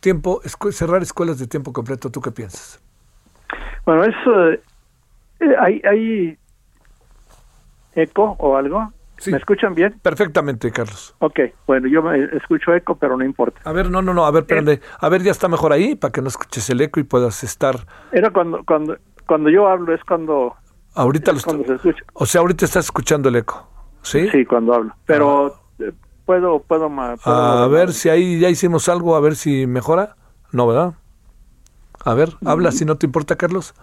[0.00, 2.80] tiempo, escu cerrar escuelas de tiempo completo, ¿tú qué piensas?
[3.84, 4.60] Bueno, eso, eh,
[5.58, 6.38] hay, hay
[7.94, 8.92] eco o algo.
[9.18, 9.32] Sí.
[9.32, 9.98] ¿Me escuchan bien?
[10.00, 11.14] Perfectamente, Carlos.
[11.18, 13.60] Ok, bueno, yo me escucho eco, pero no importa.
[13.64, 14.68] A ver, no, no, no, a ver, espérame.
[14.68, 17.42] Eh, a ver, ya está mejor ahí para que no escuches el eco y puedas
[17.42, 17.86] estar.
[18.12, 20.54] Era cuando cuando cuando yo hablo es cuando
[20.94, 22.04] Ahorita es lo cuando se escucha.
[22.14, 23.68] O sea, ahorita estás escuchando el eco.
[24.02, 24.28] ¿Sí?
[24.30, 24.94] Sí, cuando hablo.
[25.04, 25.92] Pero ah.
[26.24, 30.16] puedo puedo, puedo A ver si ahí ya hicimos algo, a ver si mejora.
[30.50, 30.94] No, ¿verdad?
[32.04, 33.74] A ver, habla si no te importa, Carlos.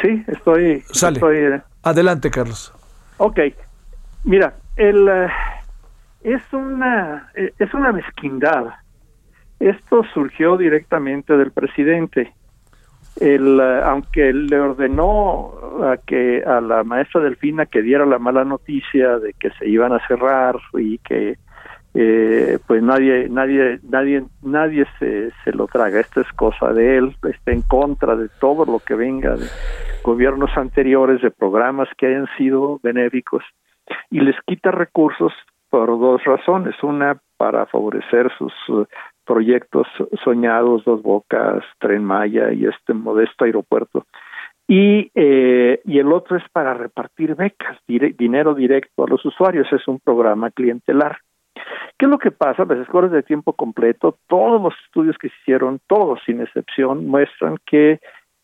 [0.00, 1.16] Sí, estoy Sale.
[1.16, 1.62] Estoy, eh...
[1.82, 2.72] Adelante, Carlos.
[3.18, 3.40] Ok.
[4.24, 5.28] Mira, el, uh,
[6.22, 8.66] es una es una mezquindad.
[9.60, 12.32] Esto surgió directamente del presidente.
[13.20, 15.52] El, uh, aunque le ordenó
[15.84, 19.92] a que a la maestra Delfina que diera la mala noticia de que se iban
[19.92, 21.36] a cerrar y que
[21.94, 26.00] eh, pues nadie, nadie, nadie, nadie se, se lo traga.
[26.00, 29.46] Esto es cosa de él, está en contra de todo lo que venga de
[30.02, 33.44] gobiernos anteriores, de programas que hayan sido benéficos,
[34.10, 35.32] y les quita recursos
[35.70, 36.74] por dos razones.
[36.82, 38.84] Una, para favorecer sus uh,
[39.24, 39.86] proyectos
[40.22, 44.06] soñados, Dos Bocas, Tren Maya y este modesto aeropuerto.
[44.68, 49.70] Y, eh, y el otro es para repartir becas, dinero directo a los usuarios.
[49.72, 51.18] Es un programa clientelar.
[51.98, 52.64] ¿Qué es lo que pasa?
[52.64, 57.56] Las escuelas de tiempo completo, todos los estudios que se hicieron, todos sin excepción, muestran
[57.66, 58.00] que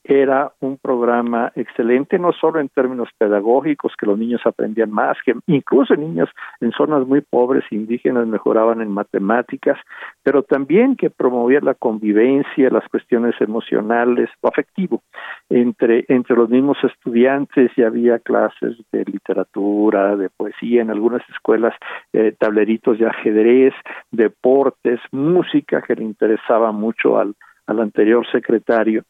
[0.08, 5.34] era un programa excelente, no solo en términos pedagógicos, que los niños aprendían más, que
[5.46, 6.30] incluso niños
[6.62, 9.78] en zonas muy pobres indígenas mejoraban en matemáticas,
[10.22, 15.02] pero también que promovía la convivencia, las cuestiones emocionales, lo afectivo
[15.50, 21.74] entre, entre los mismos estudiantes y había clases de literatura, de poesía, en algunas escuelas
[22.14, 23.74] eh, tableritos de ajedrez,
[24.10, 27.34] deportes, música que le interesaba mucho al,
[27.66, 29.04] al anterior secretario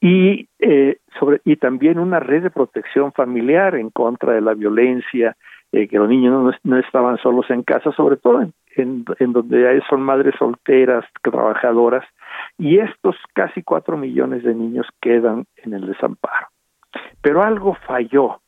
[0.00, 5.36] y eh, sobre y también una red de protección familiar en contra de la violencia
[5.72, 9.80] eh, que los niños no, estaban solos en casa sobre todo en, en, en donde
[9.88, 12.04] son madres solteras trabajadoras
[12.58, 16.48] y estos casi cuatro millones de niños quedan en el desamparo.
[17.20, 18.40] Pero algo falló.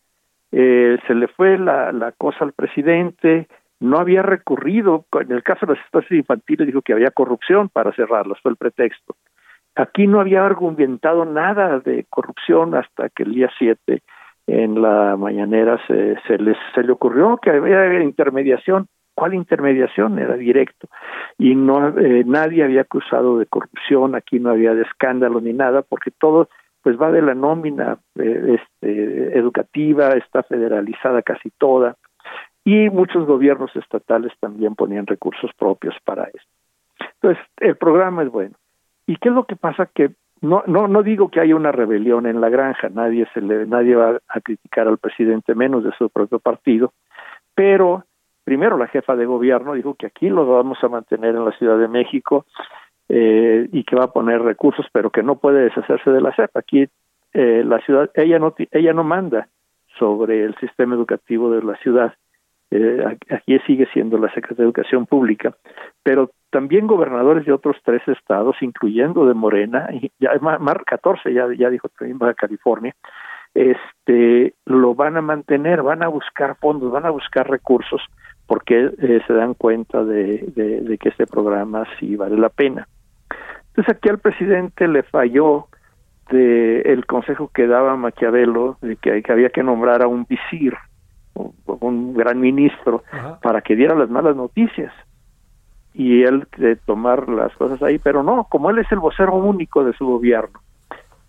[0.51, 3.49] Eh, se le fue la, la cosa al presidente
[3.81, 7.93] no había recurrido en el caso de las estancias infantiles dijo que había corrupción para
[7.93, 9.17] cerrarlas fue el pretexto
[9.75, 14.03] Aquí no había argumentado nada de corrupción hasta que el día 7
[14.47, 18.89] en la mañanera se, se, les, se le ocurrió que había intermediación.
[19.15, 20.19] ¿Cuál intermediación?
[20.19, 20.89] Era directo.
[21.39, 25.83] Y no eh, nadie había acusado de corrupción, aquí no había de escándalo ni nada,
[25.83, 26.49] porque todo
[26.83, 31.97] pues va de la nómina eh, este, educativa, está federalizada casi toda,
[32.65, 36.51] y muchos gobiernos estatales también ponían recursos propios para esto.
[37.21, 38.55] Entonces, el programa es bueno.
[39.07, 39.87] ¿Y qué es lo que pasa?
[39.87, 43.67] Que no, no, no digo que haya una rebelión en la granja, nadie, se le,
[43.67, 46.93] nadie va a criticar al presidente menos de su propio partido,
[47.55, 48.05] pero
[48.45, 51.79] primero la jefa de gobierno dijo que aquí lo vamos a mantener en la Ciudad
[51.79, 52.47] de México
[53.09, 56.57] eh, y que va a poner recursos, pero que no puede deshacerse de la CEP.
[56.57, 56.89] Aquí
[57.33, 59.49] eh, la ciudad, ella no, ella no manda
[59.99, 62.15] sobre el sistema educativo de la ciudad,
[62.75, 65.55] eh, aquí sigue siendo la Secretaría de Educación Pública,
[66.03, 71.49] pero también gobernadores de otros tres estados, incluyendo de Morena, y ya más 14, ya,
[71.55, 72.95] ya dijo también Baja California,
[73.53, 78.01] este, lo van a mantener, van a buscar fondos, van a buscar recursos,
[78.47, 82.89] porque eh, se dan cuenta de, de, de, que este programa sí vale la pena.
[83.69, 85.67] Entonces aquí al presidente le falló
[86.31, 90.75] de el consejo que daba Maquiavelo de que había que nombrar a un visir,
[91.35, 93.39] un gran ministro, Ajá.
[93.41, 94.93] para que diera las malas noticias
[95.95, 99.85] y él de tomar las cosas ahí, pero no, como él es el vocero único
[99.85, 100.61] de su gobierno,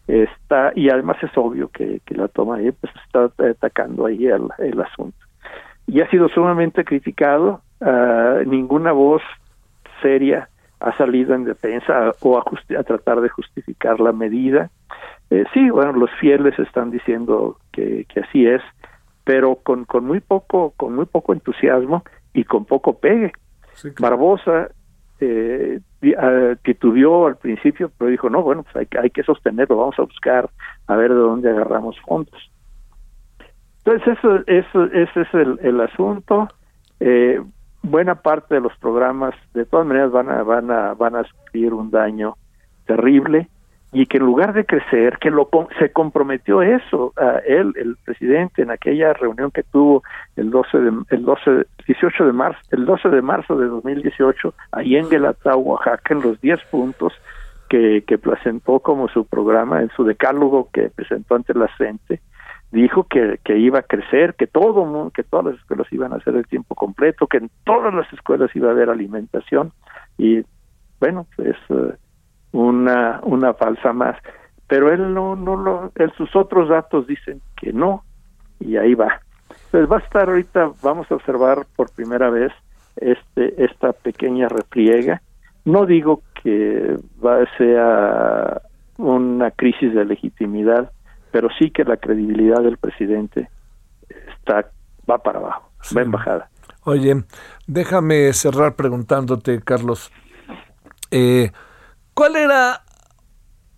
[0.07, 4.47] está, y además es obvio que, que la toma ahí, pues está atacando ahí el,
[4.59, 5.17] el asunto.
[5.87, 9.21] Y ha sido sumamente criticado, uh, ninguna voz
[10.01, 10.47] seria
[10.83, 12.43] ha salido en defensa o a,
[12.77, 14.69] a tratar de justificar la medida.
[15.29, 18.61] Eh, sí, bueno, los fieles están diciendo que, que así es,
[19.24, 22.03] pero con, con muy poco, con muy poco entusiasmo
[22.34, 23.32] y con poco pegue.
[23.74, 24.17] Sí, claro.
[24.17, 24.69] Barbosa
[25.19, 25.80] eh,
[26.63, 30.49] titubeó al principio, pero dijo, no, bueno, pues hay, hay, que sostenerlo, vamos a buscar
[30.88, 32.51] a ver de dónde agarramos fondos.
[33.86, 36.47] Entonces, eso, eso ese es el, el asunto.
[36.99, 37.41] Eh,
[37.82, 41.74] buena parte de los programas, de todas maneras, van a, van a, van a sufrir
[41.74, 42.36] un daño
[42.86, 43.49] terrible
[43.93, 48.63] y que en lugar de crecer, que lo se comprometió eso a él, el presidente,
[48.63, 50.03] en aquella reunión que tuvo
[50.35, 54.95] el 12 de, el 12, 18 de marzo, el 12 de marzo de 2018, ahí
[54.95, 57.13] en Guelatao, Oaxaca, en los 10 puntos
[57.69, 62.19] que, que presentó como su programa, en su decálogo que presentó ante la gente,
[62.71, 66.35] dijo que, que iba a crecer, que todo que todas las escuelas iban a hacer
[66.35, 69.71] el tiempo completo, que en todas las escuelas iba a haber alimentación
[70.17, 70.43] y
[70.99, 71.91] bueno, pues uh,
[72.53, 74.15] una una falsa más.
[74.67, 78.03] Pero él no no lo él, sus otros datos dicen que no
[78.59, 79.19] y ahí va.
[79.65, 82.51] Entonces va a estar ahorita vamos a observar por primera vez
[82.95, 85.21] este esta pequeña repliega.
[85.65, 88.61] No digo que va sea
[88.97, 90.91] una crisis de legitimidad
[91.31, 93.49] pero sí que la credibilidad del presidente
[94.37, 94.69] está
[95.09, 95.95] va para abajo sí.
[95.95, 96.49] va en bajada.
[96.83, 97.23] Oye
[97.65, 100.11] déjame cerrar preguntándote Carlos.
[101.09, 101.51] Eh,
[102.14, 102.84] ¿Cuál era,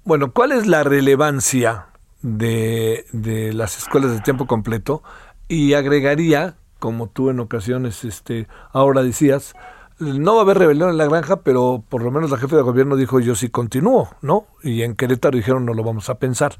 [0.04, 1.88] bueno, cuál es la relevancia
[2.22, 5.04] de, de, las escuelas de tiempo completo?
[5.48, 9.56] Y agregaría, como tú en ocasiones este, ahora decías,
[10.00, 12.62] no va a haber rebelión en la granja, pero por lo menos la jefe de
[12.62, 14.48] gobierno dijo yo sí continúo, ¿no?
[14.64, 16.60] Y en Querétaro dijeron no lo vamos a pensar.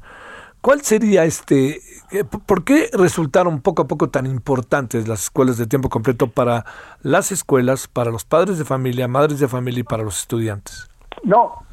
[0.62, 5.66] ¿Cuál sería este, eh, por qué resultaron poco a poco tan importantes las escuelas de
[5.66, 6.64] tiempo completo para
[7.02, 10.88] las escuelas, para los padres de familia, madres de familia y para los estudiantes?
[11.22, 11.65] No,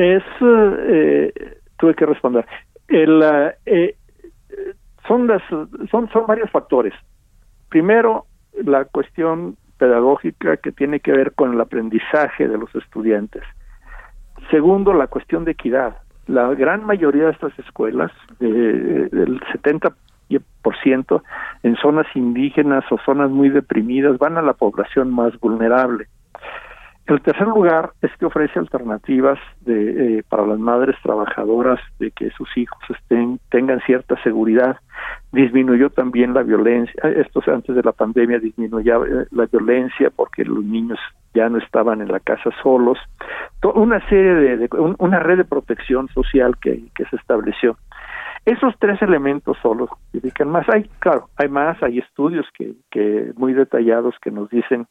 [0.00, 1.32] es, eh,
[1.78, 2.46] tuve que responder.
[2.88, 3.22] El,
[3.66, 3.96] eh,
[5.06, 5.42] son, las,
[5.90, 6.94] son, son varios factores.
[7.68, 8.26] Primero,
[8.64, 13.42] la cuestión pedagógica que tiene que ver con el aprendizaje de los estudiantes.
[14.50, 15.98] Segundo, la cuestión de equidad.
[16.26, 21.22] La gran mayoría de estas escuelas, eh, el 70%
[21.62, 26.06] en zonas indígenas o zonas muy deprimidas, van a la población más vulnerable.
[27.10, 32.30] El tercer lugar es que ofrece alternativas de, eh, para las madres trabajadoras de que
[32.30, 34.76] sus hijos estén tengan cierta seguridad.
[35.32, 36.94] Disminuyó también la violencia.
[37.02, 41.00] Eh, esto antes de la pandemia disminuyó eh, la violencia porque los niños
[41.34, 42.98] ya no estaban en la casa solos.
[43.74, 47.76] una serie de, una red de protección social que se estableció.
[48.46, 50.66] Esos tres elementos solo justifican más.
[50.70, 54.86] Hay, claro, hay más, hay estudios que, que muy detallados que nos dicen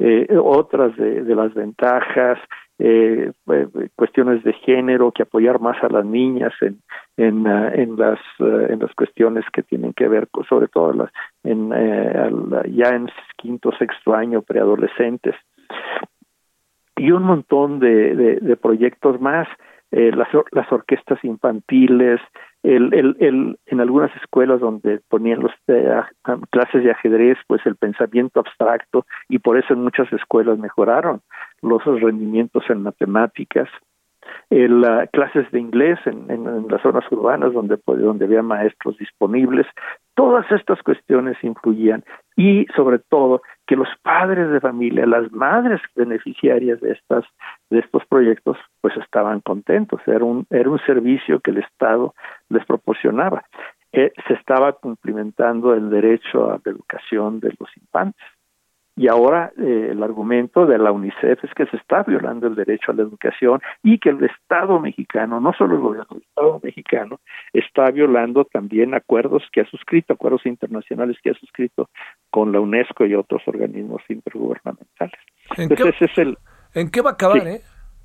[0.00, 2.38] eh, otras de, de, las ventajas,
[2.80, 6.80] eh, eh, cuestiones de género, que apoyar más a las niñas en,
[7.16, 10.92] en, uh, en las uh, en las cuestiones que tienen que ver, con, sobre todo
[10.92, 11.10] las,
[11.44, 15.36] en, ya en quinto, sexto año, preadolescentes,
[16.96, 19.46] y un montón de proyectos más.
[19.90, 22.20] Eh, las, las orquestas infantiles,
[22.62, 26.02] el, el, el, en algunas escuelas donde ponían los eh,
[26.50, 31.20] clases de ajedrez, pues el pensamiento abstracto, y por eso en muchas escuelas mejoraron
[31.62, 33.68] los rendimientos en matemáticas,
[34.50, 38.42] el, uh, clases de inglés en, en, en, las zonas urbanas donde, pues, donde había
[38.42, 39.66] maestros disponibles.
[40.14, 42.04] Todas estas cuestiones influían
[42.38, 47.24] y sobre todo que los padres de familia, las madres beneficiarias de estas
[47.68, 50.00] de estos proyectos, pues estaban contentos.
[50.06, 52.14] Era un era un servicio que el Estado
[52.48, 53.44] les proporcionaba.
[53.92, 58.24] Eh, se estaba cumplimentando el derecho a la educación de los infantes.
[58.98, 62.90] Y ahora eh, el argumento de la UNICEF es que se está violando el derecho
[62.90, 67.20] a la educación y que el Estado mexicano, no solo el gobierno, el Estado mexicano,
[67.52, 71.88] está violando también acuerdos que ha suscrito, acuerdos internacionales que ha suscrito
[72.30, 75.20] con la UNESCO y otros organismos intergubernamentales.
[75.56, 76.38] ¿En, Entonces, qué, es el,
[76.74, 77.40] ¿en qué va a acabar?
[77.40, 77.48] Sí.
[77.48, 77.60] Eh?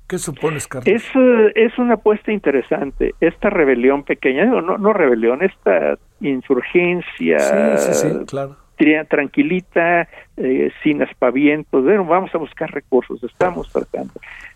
[0.08, 0.86] ¿Qué supones, Carlos?
[0.86, 3.14] Es, uh, es una apuesta interesante.
[3.20, 7.38] Esta rebelión pequeña, no, no rebelión, esta insurgencia.
[7.40, 14.12] Sí, sí, sí, claro tranquilita, eh, sin aspavientos, bueno, vamos a buscar recursos, estamos tratando.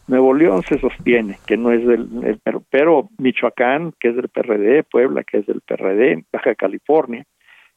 [0.07, 4.29] Nuevo León se sostiene, que no es del, el, pero, pero, Michoacán, que es del
[4.29, 7.25] PRD, Puebla, que es del PRD, Baja California,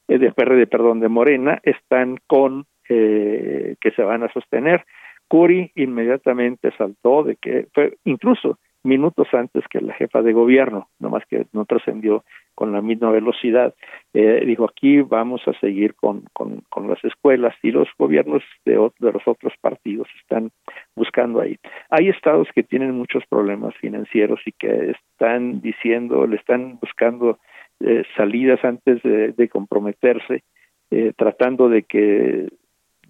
[0.08, 4.86] es del PRD, perdón, de Morena, están con eh, que se van a sostener.
[5.28, 11.24] Curi inmediatamente saltó de que fue incluso minutos antes que la jefa de gobierno, nomás
[11.30, 12.24] que no trascendió
[12.56, 13.74] con la misma velocidad,
[14.14, 18.76] eh, dijo aquí vamos a seguir con, con, con, las escuelas y los gobiernos de,
[18.76, 20.52] los otros partidos están
[20.96, 21.58] buscando ahí.
[21.90, 27.40] Hay estados que tienen muchos problemas financieros y que están diciendo, le están buscando
[27.80, 30.44] eh, salidas antes de, de comprometerse,
[30.92, 32.48] eh, tratando de que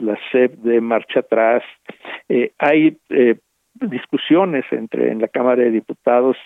[0.01, 1.63] la SEP de marcha atrás.
[2.27, 3.35] Eh, hay eh,
[3.73, 6.37] discusiones entre en la Cámara de Diputados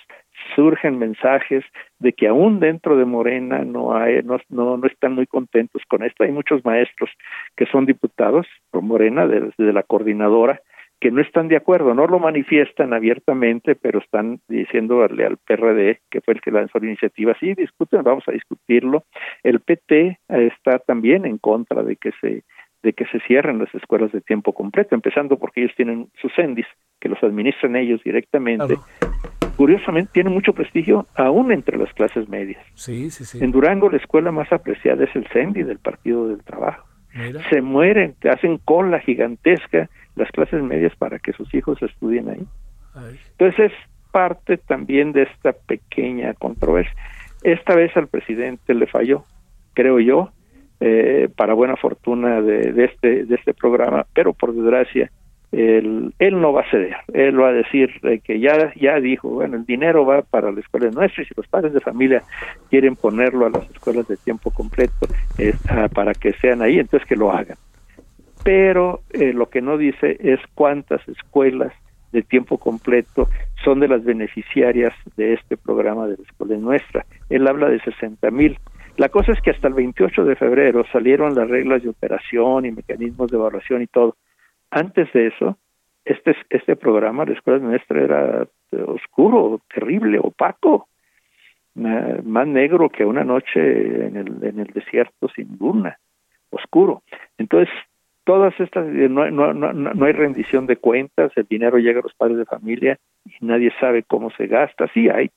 [0.55, 1.63] surgen mensajes
[1.99, 6.03] de que aún dentro de Morena no hay no, no, no están muy contentos con
[6.03, 7.09] esto hay muchos maestros
[7.55, 10.61] que son diputados por Morena desde de la coordinadora
[10.99, 16.21] que no están de acuerdo, no lo manifiestan abiertamente, pero están diciéndole al PRD, que
[16.21, 19.03] fue el que lanzó la iniciativa, sí, discuten, vamos a discutirlo.
[19.43, 22.43] El PT está también en contra de que se
[22.82, 26.67] de que se cierren las escuelas de tiempo completo, empezando porque ellos tienen sus CENDIS,
[27.06, 28.78] que los administran ellos directamente.
[28.78, 29.14] Claro.
[29.56, 32.66] Curiosamente, tiene mucho prestigio aún entre las clases medias.
[32.74, 33.43] Sí, sí, sí.
[33.43, 36.88] En Durango, la escuela más apreciada es el CENDI del Partido del Trabajo.
[37.14, 37.47] Mira.
[37.49, 42.47] Se mueren, te hacen cola gigantesca las clases medias para que sus hijos estudien ahí.
[42.95, 43.20] Ay.
[43.38, 46.95] Entonces, es parte también de esta pequeña controversia.
[47.43, 49.26] Esta vez al presidente le falló,
[49.76, 50.32] creo yo,
[50.80, 55.12] eh, para buena fortuna de, de, este de este programa, pero por desgracia
[55.56, 57.89] él, no va a ceder, él va a decir
[58.24, 61.47] que ya ya dijo, bueno, el dinero va para las escuelas nuestras y si los
[61.47, 62.24] padres de familia
[62.70, 65.53] quieren ponerlo a las escuelas de tiempo completo eh,
[65.93, 67.58] para que sean ahí, entonces que lo hagan.
[68.43, 71.74] Pero eh, lo que no dice es cuántas escuelas
[72.12, 73.28] de tiempo completo
[73.64, 77.06] son de las beneficiarias de este programa de la escuela nuestra.
[77.30, 78.58] Él habla de 60 mil
[78.97, 82.72] la cosa es que hasta el 28 de febrero salieron las reglas de operación y
[82.72, 84.16] mecanismos de evaluación y todo.
[84.76, 85.57] Antes de eso,
[86.03, 88.47] este, este programa, la escuela nuestra, era
[88.86, 90.89] oscuro, terrible, opaco,
[91.76, 93.59] más negro que una noche
[94.05, 95.97] en el, en el desierto sin luna,
[96.49, 97.03] oscuro.
[97.38, 97.73] Entonces,
[98.26, 102.13] todas estas, no, no, no, no hay rendición de cuentas, el dinero llega a los
[102.13, 104.89] padres de familia y nadie sabe cómo se gasta.
[104.93, 105.32] Sí, hay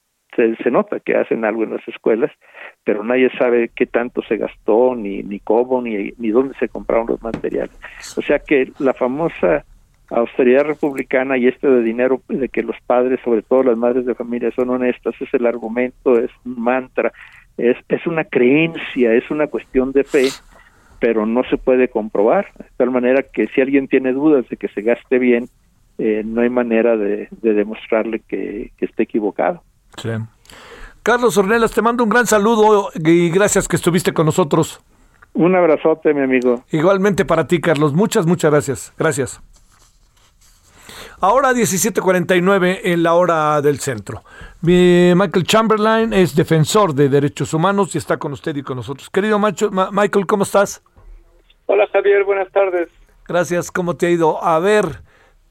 [0.62, 2.30] se, nota que hacen algo en las escuelas,
[2.84, 7.08] pero nadie sabe qué tanto se gastó, ni, ni cómo, ni, ni dónde se compraron
[7.08, 7.76] los materiales.
[8.16, 9.64] O sea que la famosa
[10.10, 14.14] austeridad republicana y este de dinero de que los padres, sobre todo las madres de
[14.14, 17.12] familia, son honestas, es el argumento, es un mantra,
[17.56, 20.28] es, es una creencia, es una cuestión de fe,
[21.00, 24.68] pero no se puede comprobar, de tal manera que si alguien tiene dudas de que
[24.68, 25.48] se gaste bien,
[25.98, 29.62] eh, no hay manera de, de demostrarle que, que esté equivocado.
[29.98, 30.10] Sí.
[31.02, 34.80] Carlos Ornelas, te mando un gran saludo y gracias que estuviste con nosotros.
[35.34, 36.64] Un abrazote, mi amigo.
[36.70, 37.92] Igualmente para ti, Carlos.
[37.92, 38.92] Muchas, muchas gracias.
[38.98, 39.40] Gracias.
[41.20, 44.22] Ahora 17:49 en la hora del centro.
[44.62, 49.10] Michael Chamberlain es defensor de derechos humanos y está con usted y con nosotros.
[49.10, 50.82] Querido Macho, Michael, ¿cómo estás?
[51.66, 52.88] Hola Javier, buenas tardes.
[53.26, 54.42] Gracias, ¿cómo te ha ido?
[54.42, 55.02] A ver,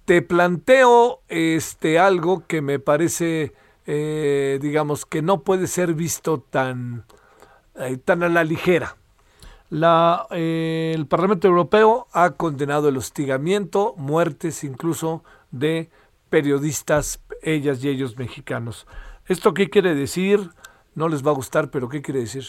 [0.06, 3.54] te planteo este algo que me parece
[3.88, 7.06] eh, digamos, que no puede ser visto tan,
[7.80, 8.98] eh, tan a la ligera.
[9.70, 15.90] La, eh, el Parlamento Europeo ha condenado el hostigamiento, muertes incluso de
[16.30, 18.88] periodistas, ellas y ellos mexicanos.
[19.28, 20.40] ¿Esto qué quiere decir?
[20.94, 22.44] No les va a gustar, pero ¿qué quiere decir?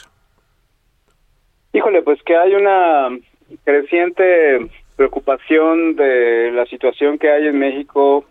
[1.73, 3.17] Híjole, pues que hay una
[3.65, 8.25] creciente preocupación de la situación que hay en México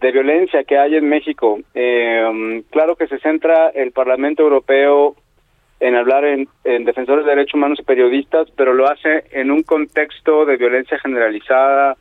[0.00, 1.60] de violencia que hay en México.
[1.74, 5.16] Eh, claro que se centra el Parlamento Europeo
[5.80, 6.48] en hablar en,
[6.84, 11.96] defensores de derechos humanos y periodistas, pero lo hace en un contexto de violencia generalizada,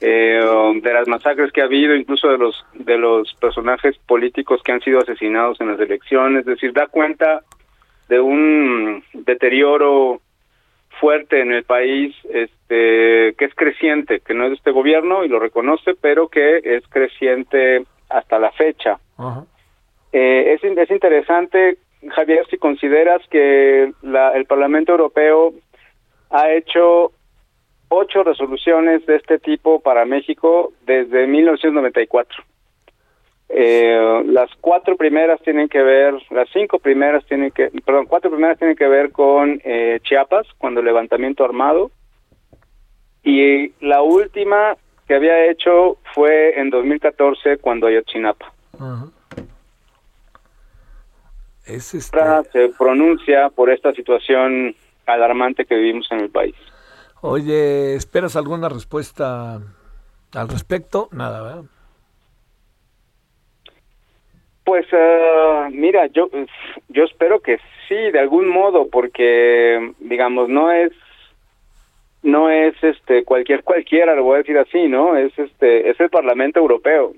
[0.00, 0.40] eh,
[0.80, 4.80] de las masacres que ha habido, incluso de los de los personajes políticos que han
[4.80, 6.40] sido asesinados en las elecciones.
[6.40, 7.42] Es decir, da cuenta
[8.08, 10.20] de un deterioro
[11.00, 15.28] fuerte en el país, este, que es creciente, que no es de este gobierno y
[15.28, 18.98] lo reconoce, pero que es creciente hasta la fecha.
[20.12, 21.78] Eh, es, es interesante,
[22.10, 25.52] Javier, si consideras que la, el Parlamento Europeo
[26.30, 27.12] ha hecho
[27.88, 32.44] ocho resoluciones de este tipo para México desde 1994.
[33.50, 38.58] Eh, las cuatro primeras tienen que ver, las cinco primeras tienen que, perdón, cuatro primeras
[38.58, 41.90] tienen que ver con eh, Chiapas, cuando el levantamiento armado,
[43.22, 44.76] y la última
[45.06, 48.52] que había hecho fue en 2014 cuando Ayotzinapa.
[51.66, 52.00] este...
[52.52, 54.74] Se pronuncia por esta situación
[55.06, 56.54] alarmante que vivimos en el país.
[57.22, 59.60] Oye, ¿esperas alguna respuesta
[60.34, 61.08] al respecto?
[61.12, 61.64] Nada, ¿verdad?
[64.68, 66.28] Pues uh, mira, yo
[66.90, 67.56] yo espero que
[67.88, 70.92] sí, de algún modo, porque digamos no es
[72.22, 75.16] no es este cualquier cualquiera, lo voy a decir así, ¿no?
[75.16, 77.14] Es este es el Parlamento Europeo.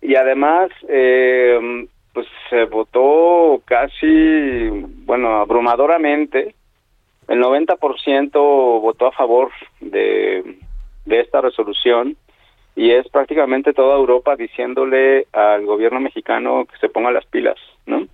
[0.00, 4.68] Y además eh, pues se votó casi
[5.06, 6.56] bueno abrumadoramente.
[7.28, 10.56] El 90% votó a favor de
[11.06, 12.16] de esta resolución
[12.74, 17.56] y es prácticamente toda Europa diciéndole al gobierno mexicano que se ponga las pilas,
[17.86, 18.06] ¿no?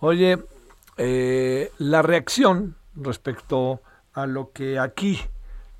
[0.00, 0.38] Oye,
[0.98, 3.80] eh, la reacción respecto
[4.14, 5.18] a lo que aquí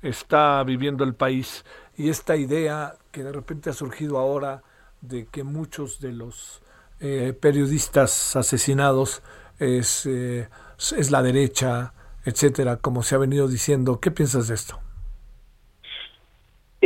[0.01, 1.65] está viviendo el país
[1.97, 4.61] y esta idea que de repente ha surgido ahora
[5.01, 6.61] de que muchos de los
[6.99, 9.23] eh, periodistas asesinados
[9.59, 11.93] es, eh, es la derecha,
[12.25, 13.99] etcétera, como se ha venido diciendo.
[13.99, 14.79] ¿Qué piensas de esto?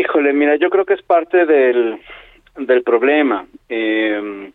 [0.02, 2.00] Híjole, mira, yo creo que es parte del,
[2.58, 3.46] del problema.
[3.70, 4.52] Eh,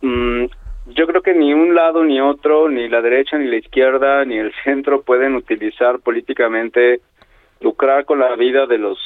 [0.00, 4.38] yo creo que ni un lado ni otro, ni la derecha ni la izquierda ni
[4.38, 7.00] el centro pueden utilizar políticamente
[7.60, 8.98] lucrar con la vida de los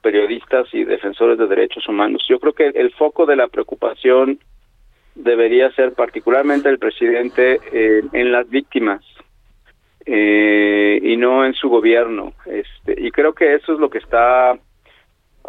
[0.00, 2.24] periodistas y defensores de derechos humanos.
[2.26, 4.38] Yo creo que el foco de la preocupación
[5.14, 9.04] debería ser particularmente el presidente eh, en las víctimas
[10.06, 12.32] eh, y no en su gobierno.
[12.46, 14.58] Este, y creo que eso es lo que está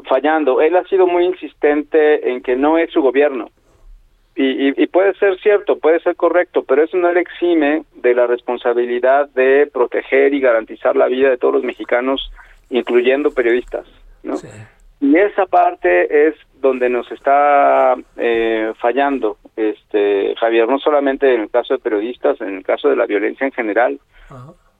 [0.07, 0.61] fallando.
[0.61, 3.49] Él ha sido muy insistente en que no es su gobierno.
[4.37, 8.27] Y, y, puede ser cierto, puede ser correcto, pero eso no le exime de la
[8.27, 12.29] responsabilidad de proteger y garantizar la vida de todos los mexicanos,
[12.69, 13.87] incluyendo periodistas.
[14.23, 14.35] ¿no?
[14.99, 16.35] Y esa parte es
[16.65, 22.57] donde nos está eh, fallando, este Javier, no solamente en el caso de periodistas, en
[22.57, 23.99] el caso de la violencia en general,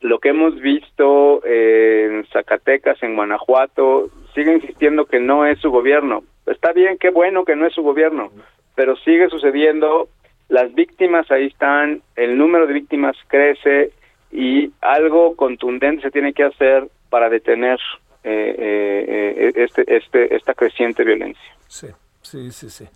[0.02, 6.24] lo que hemos visto en Zacatecas, en Guanajuato, sigue insistiendo que no es su gobierno.
[6.46, 8.32] Está bien, qué bueno que no es su gobierno,
[8.76, 10.10] pero sigue sucediendo,
[10.50, 13.92] las víctimas ahí están, el número de víctimas crece
[14.32, 17.80] y algo contundente se tiene que hacer para detener
[18.28, 19.06] eh,
[19.38, 21.58] eh, este, este, esta creciente violencia.
[21.68, 21.88] Sí,
[22.22, 22.88] sí, sí, sí.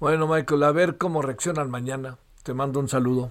[0.00, 2.18] Bueno, Michael, a ver cómo reaccionan mañana.
[2.42, 3.30] Te mando un saludo.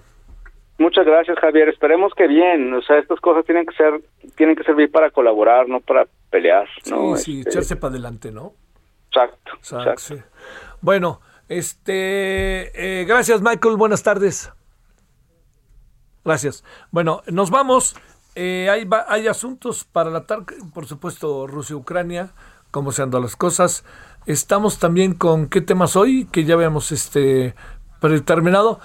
[0.78, 1.68] Muchas gracias, Javier.
[1.68, 2.72] Esperemos que bien.
[2.74, 4.00] O sea, estas cosas tienen que ser,
[4.36, 6.66] tienen que servir para colaborar, no para pelear.
[6.90, 7.16] ¿no?
[7.16, 8.54] Sí, sí, Este, echarse para adelante, ¿no?
[9.08, 9.52] Exacto.
[9.56, 10.00] Exacto, exacto.
[10.00, 10.22] sí.
[10.80, 13.76] Bueno, este, eh, gracias, Michael.
[13.76, 14.52] Buenas tardes.
[16.24, 16.64] Gracias.
[16.90, 17.96] Bueno, nos vamos.
[18.34, 22.32] Eh, hay, hay asuntos para la tarde, por supuesto, Rusia-Ucrania,
[22.70, 23.84] cómo se han dado las cosas.
[24.26, 27.54] Estamos también con qué temas hoy, que ya habíamos este,
[28.00, 28.80] predeterminado.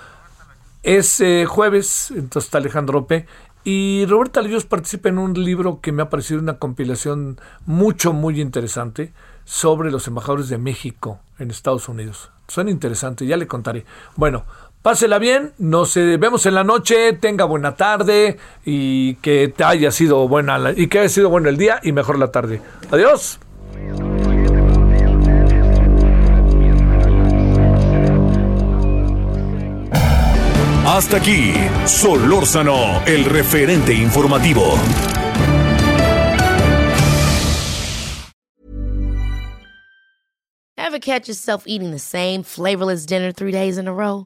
[0.84, 3.26] Es eh, jueves, entonces está Alejandro P.
[3.64, 8.39] Y Roberta Lillos participa en un libro que me ha parecido una compilación mucho, muy
[8.39, 12.32] interesante sobre los embajadores de México en Estados Unidos.
[12.47, 13.86] Suena interesante, ya le contaré.
[14.16, 14.45] Bueno,
[14.82, 19.92] pásela bien, nos eh, vemos en la noche, tenga buena tarde y que te haya
[19.92, 22.62] sido buena la- y que haya sido bueno el día y mejor la tarde.
[22.92, 23.40] Adiós.
[30.86, 31.54] Hasta aquí,
[31.86, 34.74] Solórzano, el referente informativo.
[40.78, 44.26] Ever catch yourself eating the same flavorless dinner three days in a row?